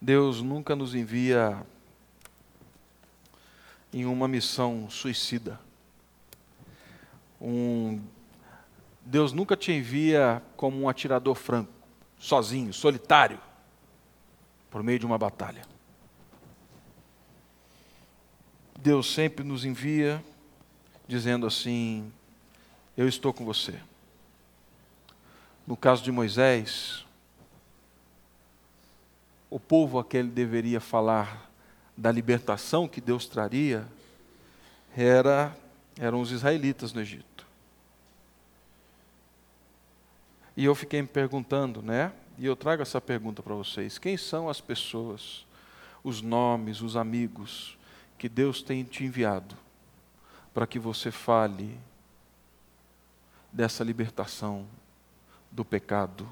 Deus 0.00 0.42
nunca 0.42 0.74
nos 0.74 0.94
envia 0.94 1.64
em 3.92 4.04
uma 4.04 4.26
missão 4.26 4.88
suicida. 4.88 5.60
Um, 7.40 8.00
Deus 9.04 9.32
nunca 9.32 9.56
te 9.56 9.72
envia 9.72 10.42
como 10.56 10.80
um 10.80 10.88
atirador 10.88 11.34
franco, 11.34 11.72
sozinho, 12.18 12.72
solitário, 12.72 13.40
por 14.70 14.82
meio 14.82 14.98
de 14.98 15.06
uma 15.06 15.18
batalha. 15.18 15.62
Deus 18.82 19.12
sempre 19.12 19.44
nos 19.44 19.64
envia 19.64 20.24
dizendo 21.06 21.46
assim: 21.46 22.10
Eu 22.96 23.06
estou 23.06 23.32
com 23.32 23.44
você. 23.44 23.78
No 25.66 25.76
caso 25.76 26.02
de 26.02 26.10
Moisés, 26.10 27.04
o 29.50 29.60
povo 29.60 29.98
a 29.98 30.04
que 30.04 30.16
ele 30.16 30.30
deveria 30.30 30.80
falar 30.80 31.50
da 31.94 32.10
libertação 32.10 32.88
que 32.88 33.00
Deus 33.00 33.26
traria 33.26 33.86
era, 34.96 35.54
eram 35.98 36.20
os 36.22 36.32
israelitas 36.32 36.94
no 36.94 37.02
Egito. 37.02 37.46
E 40.56 40.64
eu 40.64 40.74
fiquei 40.74 41.02
me 41.02 41.08
perguntando, 41.08 41.82
né? 41.82 42.12
E 42.38 42.46
eu 42.46 42.56
trago 42.56 42.80
essa 42.80 43.00
pergunta 43.00 43.42
para 43.42 43.54
vocês: 43.54 43.98
quem 43.98 44.16
são 44.16 44.48
as 44.48 44.58
pessoas, 44.58 45.44
os 46.02 46.22
nomes, 46.22 46.80
os 46.80 46.96
amigos 46.96 47.78
que 48.20 48.28
Deus 48.28 48.60
tem 48.60 48.84
te 48.84 49.02
enviado 49.02 49.56
para 50.52 50.66
que 50.66 50.78
você 50.78 51.10
fale 51.10 51.80
dessa 53.50 53.82
libertação 53.82 54.68
do 55.50 55.64
pecado, 55.64 56.28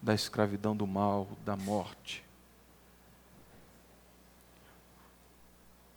da 0.00 0.14
escravidão 0.14 0.76
do 0.76 0.86
mal, 0.86 1.26
da 1.44 1.56
morte? 1.56 2.24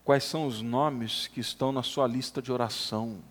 Quais 0.03 0.23
são 0.23 0.47
os 0.47 0.63
nomes 0.63 1.27
que 1.27 1.41
estão 1.41 1.71
na 1.71 1.83
sua 1.83 2.07
lista 2.07 2.41
de 2.41 2.51
oração? 2.51 3.21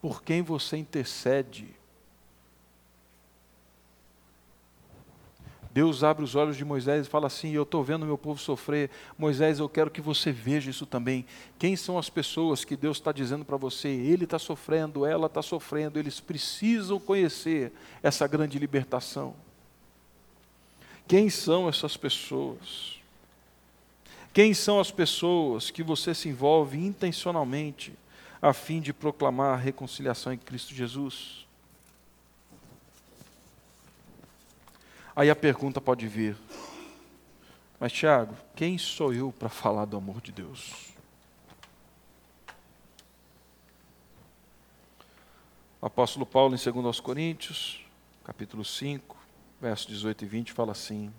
Por 0.00 0.22
quem 0.22 0.40
você 0.40 0.76
intercede? 0.76 1.74
Deus 5.76 6.02
abre 6.02 6.24
os 6.24 6.34
olhos 6.34 6.56
de 6.56 6.64
Moisés 6.64 7.06
e 7.06 7.10
fala 7.10 7.26
assim: 7.26 7.50
Eu 7.50 7.64
estou 7.64 7.84
vendo 7.84 8.06
meu 8.06 8.16
povo 8.16 8.40
sofrer. 8.40 8.88
Moisés, 9.18 9.58
eu 9.58 9.68
quero 9.68 9.90
que 9.90 10.00
você 10.00 10.32
veja 10.32 10.70
isso 10.70 10.86
também. 10.86 11.26
Quem 11.58 11.76
são 11.76 11.98
as 11.98 12.08
pessoas 12.08 12.64
que 12.64 12.74
Deus 12.74 12.96
está 12.96 13.12
dizendo 13.12 13.44
para 13.44 13.58
você? 13.58 13.88
Ele 13.88 14.24
está 14.24 14.38
sofrendo, 14.38 15.04
ela 15.04 15.26
está 15.26 15.42
sofrendo. 15.42 15.98
Eles 15.98 16.18
precisam 16.18 16.98
conhecer 16.98 17.74
essa 18.02 18.26
grande 18.26 18.58
libertação. 18.58 19.34
Quem 21.06 21.28
são 21.28 21.68
essas 21.68 21.94
pessoas? 21.94 22.98
Quem 24.32 24.54
são 24.54 24.80
as 24.80 24.90
pessoas 24.90 25.70
que 25.70 25.82
você 25.82 26.14
se 26.14 26.30
envolve 26.30 26.78
intencionalmente 26.78 27.92
a 28.40 28.54
fim 28.54 28.80
de 28.80 28.94
proclamar 28.94 29.52
a 29.52 29.60
reconciliação 29.60 30.32
em 30.32 30.38
Cristo 30.38 30.74
Jesus? 30.74 31.45
Aí 35.16 35.30
a 35.30 35.34
pergunta 35.34 35.80
pode 35.80 36.06
vir: 36.06 36.36
Mas, 37.80 37.90
Tiago, 37.90 38.36
quem 38.54 38.76
sou 38.76 39.14
eu 39.14 39.32
para 39.32 39.48
falar 39.48 39.86
do 39.86 39.96
amor 39.96 40.20
de 40.20 40.30
Deus? 40.30 40.92
O 45.80 45.86
apóstolo 45.86 46.26
Paulo, 46.26 46.54
em 46.54 46.82
2 46.82 47.00
Coríntios, 47.00 47.82
capítulo 48.24 48.62
5, 48.62 49.16
versos 49.58 49.86
18 49.86 50.26
e 50.26 50.28
20, 50.28 50.52
fala 50.52 50.72
assim: 50.72 51.10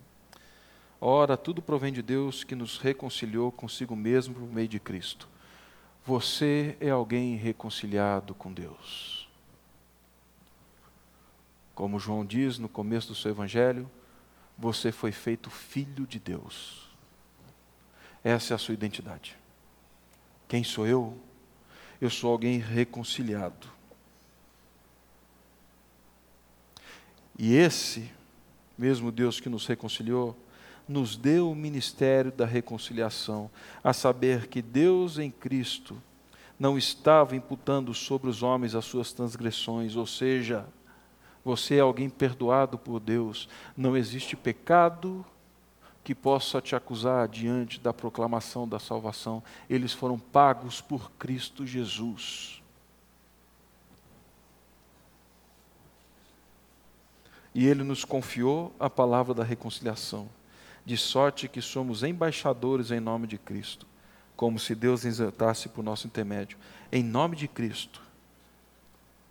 Ora, 1.02 1.36
tudo 1.36 1.60
provém 1.60 1.91
de 1.91 2.04
Deus 2.04 2.43
que 2.43 2.54
nos 2.54 2.78
reconciliou 2.78 3.52
consigo 3.52 3.95
mesmo 3.95 4.36
por 4.36 4.54
meio 4.54 4.68
de 4.68 4.80
Cristo. 4.80 5.28
Você 6.06 6.78
é 6.80 6.91
alguém 6.91 7.36
reconciliado 7.36 8.36
com 8.36 8.54
Deus. 8.54 9.16
Como 11.78 12.00
João 12.00 12.26
diz 12.26 12.58
no 12.58 12.68
começo 12.68 13.10
do 13.10 13.14
seu 13.14 13.30
evangelho, 13.30 13.88
você 14.58 14.92
foi 14.92 15.12
feito 15.12 15.48
filho 15.52 16.08
de 16.08 16.18
Deus. 16.18 16.90
Essa 18.24 18.52
é 18.52 18.56
a 18.56 18.58
sua 18.58 18.74
identidade. 18.74 19.38
Quem 20.48 20.64
sou 20.64 20.88
eu? 20.88 21.16
Eu 22.02 22.10
sou 22.10 22.32
alguém 22.32 22.58
reconciliado. 22.58 23.68
E 27.38 27.54
esse 27.54 28.10
mesmo 28.76 29.12
Deus 29.12 29.40
que 29.40 29.48
nos 29.48 29.68
reconciliou, 29.68 30.36
nos 30.88 31.16
deu 31.16 31.52
o 31.52 31.56
ministério 31.56 32.32
da 32.32 32.48
reconciliação, 32.48 33.52
a 33.84 33.94
saber 33.94 34.48
que 34.48 34.64
Deus 34.64 35.20
em 35.20 35.30
Cristo 35.30 36.02
não 36.60 36.76
estava 36.76 37.36
imputando 37.36 37.94
sobre 37.94 38.32
os 38.32 38.42
homens 38.42 38.74
as 38.74 38.86
suas 38.86 39.14
transgressões, 39.14 39.96
ou 39.96 40.08
seja, 40.08 40.68
você 41.48 41.76
é 41.76 41.80
alguém 41.80 42.10
perdoado 42.10 42.78
por 42.78 43.00
Deus, 43.00 43.48
não 43.76 43.95
existe 43.95 44.36
pecado 44.36 45.26
que 46.04 46.14
possa 46.14 46.60
te 46.62 46.76
acusar 46.76 47.26
diante 47.30 47.80
da 47.80 47.93
proclamação 47.93 48.68
da 48.68 48.80
salvação, 48.80 49.41
eles 49.70 49.93
foram 49.93 50.20
pagos 50.20 50.82
por 50.82 51.10
Cristo 51.12 51.66
Jesus. 51.66 52.62
E 57.56 57.66
ele 57.66 57.82
nos 57.82 58.04
confiou 58.04 58.76
a 58.78 58.89
palavra 58.89 59.34
da 59.34 59.43
reconciliação 59.45 60.28
de 60.86 60.98
sorte 60.98 61.48
que 61.48 61.62
somos 61.62 62.04
embaixadores 62.04 62.91
em 62.91 63.00
nome 63.00 63.26
de 63.26 63.38
Cristo, 63.38 63.88
como 64.36 64.60
se 64.60 64.76
Deus 64.76 65.06
exaltasse 65.06 65.70
por 65.70 65.82
nosso 65.82 66.08
intermédio. 66.08 66.58
Em 66.91 67.04
nome 67.04 67.38
de 67.38 67.48
Cristo, 67.48 68.02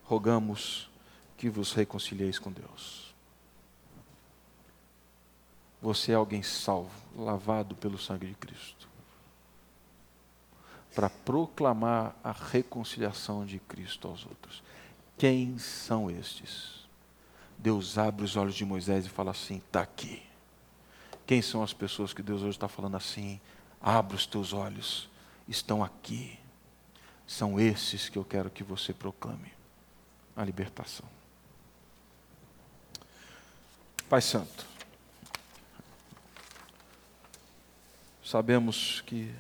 rogamos 0.05 0.89
que 1.37 1.49
vos 1.49 1.73
reconcilieis 1.73 2.39
com 2.39 2.51
Deus. 2.51 3.15
Você 5.81 6.13
é 6.13 6.15
alguém 6.15 6.43
salvo, 6.43 6.91
lavado 7.17 7.75
pelo 7.75 7.99
sangue 7.99 8.27
de 8.27 8.35
Cristo, 8.35 8.89
para 10.95 11.11
proclamar 11.11 12.17
a 12.25 12.33
reconciliação 12.33 13.45
de 13.45 13.59
Cristo 13.59 14.09
aos 14.09 14.25
outros. 14.25 14.63
Quem 15.19 15.59
são 15.59 16.11
estes? 16.11 16.87
Deus 17.59 17.99
abre 17.99 18.25
os 18.25 18.37
olhos 18.37 18.55
de 18.55 18.65
Moisés 18.65 19.07
e 19.07 19.11
fala 19.11 19.31
assim: 19.31 19.59
está 19.59 19.83
aqui. 19.83 20.23
Quem 21.27 21.43
são 21.43 21.63
as 21.63 21.73
pessoas 21.73 22.13
que 22.13 22.23
Deus 22.23 22.43
hoje 22.43 22.57
está 22.57 22.69
falando 22.69 22.97
assim? 22.97 23.41
Abra 23.81 24.17
os 24.17 24.27
teus 24.27 24.53
olhos, 24.53 25.09
estão 25.47 25.85
aqui. 25.85 26.39
São 27.27 27.59
esses 27.59 28.09
que 28.09 28.17
eu 28.17 28.25
quero 28.25 28.51
que 28.51 28.63
você 28.63 28.93
proclame 28.93 29.53
a 30.37 30.45
libertação. 30.45 31.16
Pai 34.09 34.23
Santo, 34.23 34.65
sabemos 38.25 39.01
que 39.01 39.35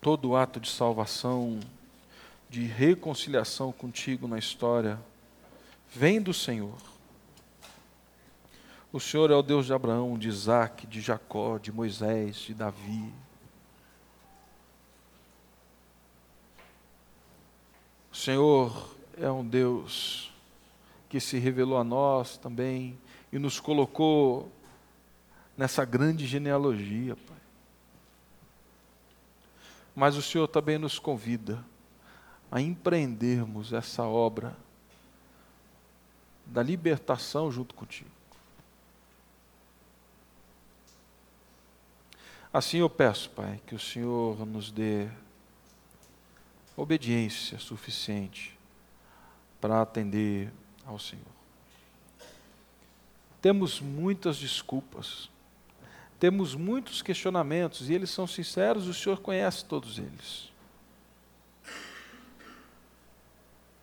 todo 0.00 0.34
ato 0.34 0.58
de 0.58 0.68
salvação, 0.68 1.60
de 2.50 2.64
reconciliação 2.64 3.70
contigo 3.70 4.26
na 4.26 4.36
história, 4.36 4.98
vem 5.94 6.20
do 6.20 6.34
Senhor. 6.34 6.76
O 8.92 8.98
Senhor 8.98 9.30
é 9.30 9.36
o 9.36 9.42
Deus 9.42 9.66
de 9.66 9.72
Abraão, 9.72 10.18
de 10.18 10.26
Isaac, 10.26 10.84
de 10.84 11.00
Jacó, 11.00 11.58
de 11.58 11.70
Moisés, 11.70 12.34
de 12.38 12.52
Davi. 12.52 13.14
O 18.10 18.16
Senhor 18.16 18.92
é 19.16 19.30
um 19.30 19.46
Deus 19.46 20.31
que 21.12 21.20
se 21.20 21.38
revelou 21.38 21.76
a 21.76 21.84
nós 21.84 22.38
também 22.38 22.98
e 23.30 23.38
nos 23.38 23.60
colocou 23.60 24.50
nessa 25.58 25.84
grande 25.84 26.26
genealogia, 26.26 27.14
Pai. 27.14 27.36
Mas 29.94 30.16
o 30.16 30.22
Senhor 30.22 30.48
também 30.48 30.78
nos 30.78 30.98
convida 30.98 31.62
a 32.50 32.62
empreendermos 32.62 33.74
essa 33.74 34.04
obra 34.04 34.56
da 36.46 36.62
libertação 36.62 37.52
junto 37.52 37.74
contigo. 37.74 38.08
Assim 42.50 42.78
eu 42.78 42.88
peço, 42.88 43.28
Pai, 43.28 43.60
que 43.66 43.74
o 43.74 43.78
Senhor 43.78 44.46
nos 44.46 44.70
dê 44.70 45.10
obediência 46.74 47.58
suficiente 47.58 48.58
para 49.60 49.82
atender 49.82 50.50
ao 50.86 50.98
Senhor. 50.98 51.24
Temos 53.40 53.80
muitas 53.80 54.38
desculpas, 54.38 55.28
temos 56.20 56.54
muitos 56.54 57.02
questionamentos 57.02 57.90
e 57.90 57.94
eles 57.94 58.10
são 58.10 58.26
sinceros, 58.26 58.86
o 58.86 58.94
Senhor 58.94 59.20
conhece 59.20 59.64
todos 59.64 59.98
eles. 59.98 60.52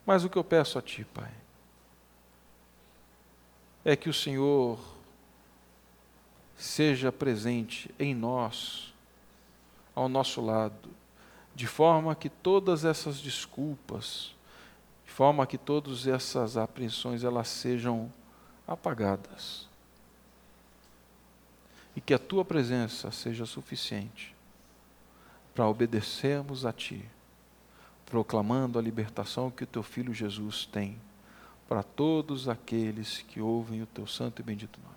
Mas 0.05 0.23
o 0.23 0.29
que 0.29 0.37
eu 0.37 0.43
peço 0.43 0.79
a 0.79 0.81
Ti, 0.81 1.05
Pai, 1.13 1.31
é 3.85 3.95
que 3.95 4.09
o 4.09 4.13
Senhor 4.13 4.79
seja 6.57 7.11
presente 7.11 7.93
em 7.99 8.15
nós, 8.15 8.93
ao 9.93 10.09
nosso 10.09 10.41
lado, 10.41 10.89
de 11.53 11.67
forma 11.67 12.15
que 12.15 12.29
todas 12.29 12.85
essas 12.85 13.19
desculpas, 13.19 14.33
de 14.33 14.38
forma 15.19 15.45
que 15.45 15.57
todas 15.57 16.07
essas 16.07 16.55
apreensões 16.55 17.25
elas 17.25 17.49
sejam 17.49 18.09
apagadas. 18.65 19.67
E 21.93 21.99
que 21.99 22.13
a 22.13 22.17
tua 22.17 22.45
presença 22.45 23.11
seja 23.11 23.45
suficiente 23.45 24.33
para 25.53 25.67
obedecermos 25.67 26.65
a 26.65 26.71
ti, 26.71 27.03
proclamando 28.05 28.79
a 28.79 28.81
libertação 28.81 29.51
que 29.51 29.65
o 29.65 29.67
teu 29.67 29.83
filho 29.83 30.13
Jesus 30.13 30.65
tem 30.65 30.97
para 31.67 31.83
todos 31.83 32.47
aqueles 32.47 33.21
que 33.23 33.41
ouvem 33.41 33.81
o 33.81 33.87
teu 33.87 34.07
santo 34.07 34.41
e 34.41 34.43
bendito 34.43 34.79
nome. 34.79 34.95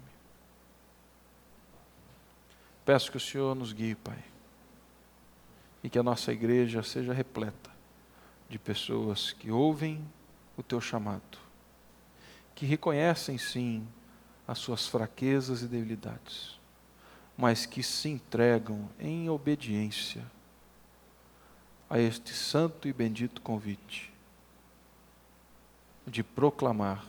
Peço 2.85 3.11
que 3.11 3.17
o 3.17 3.21
Senhor 3.21 3.57
nos 3.57 3.73
guie, 3.73 3.97
Pai, 3.97 4.23
e 5.83 5.91
que 5.91 5.99
a 5.99 6.03
nossa 6.05 6.33
igreja 6.33 6.81
seja 6.85 7.13
repleta 7.13 7.72
de 8.53 8.59
pessoas 8.59 9.33
que 9.33 9.51
ouvem 9.51 10.05
o 10.59 10.63
teu 10.63 10.79
chamado, 10.79 11.39
que 12.55 12.67
reconhecem 12.67 13.39
sim 13.39 13.89
as 14.47 14.59
suas 14.59 14.87
fraquezas 14.87 15.63
e 15.63 15.67
debilidades, 15.67 16.61
mas 17.35 17.65
que 17.65 17.83
se 17.83 18.11
entregam 18.11 18.91
em 19.01 19.31
obediência 19.31 20.23
a 21.89 21.99
este 21.99 22.35
santo 22.35 22.87
e 22.87 22.93
bendito 22.93 23.41
convite 23.41 24.13
de 26.07 26.23
proclamar 26.23 27.07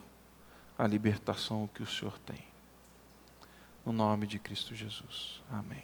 a 0.78 0.88
libertação 0.88 1.70
que 1.74 1.84
o 1.84 1.88
Senhor 1.88 2.18
tem. 2.20 2.42
No 3.86 3.92
nome 3.92 4.26
de 4.28 4.40
Cristo 4.40 4.74
Jesus. 4.74 5.42
Amém. 5.52 5.84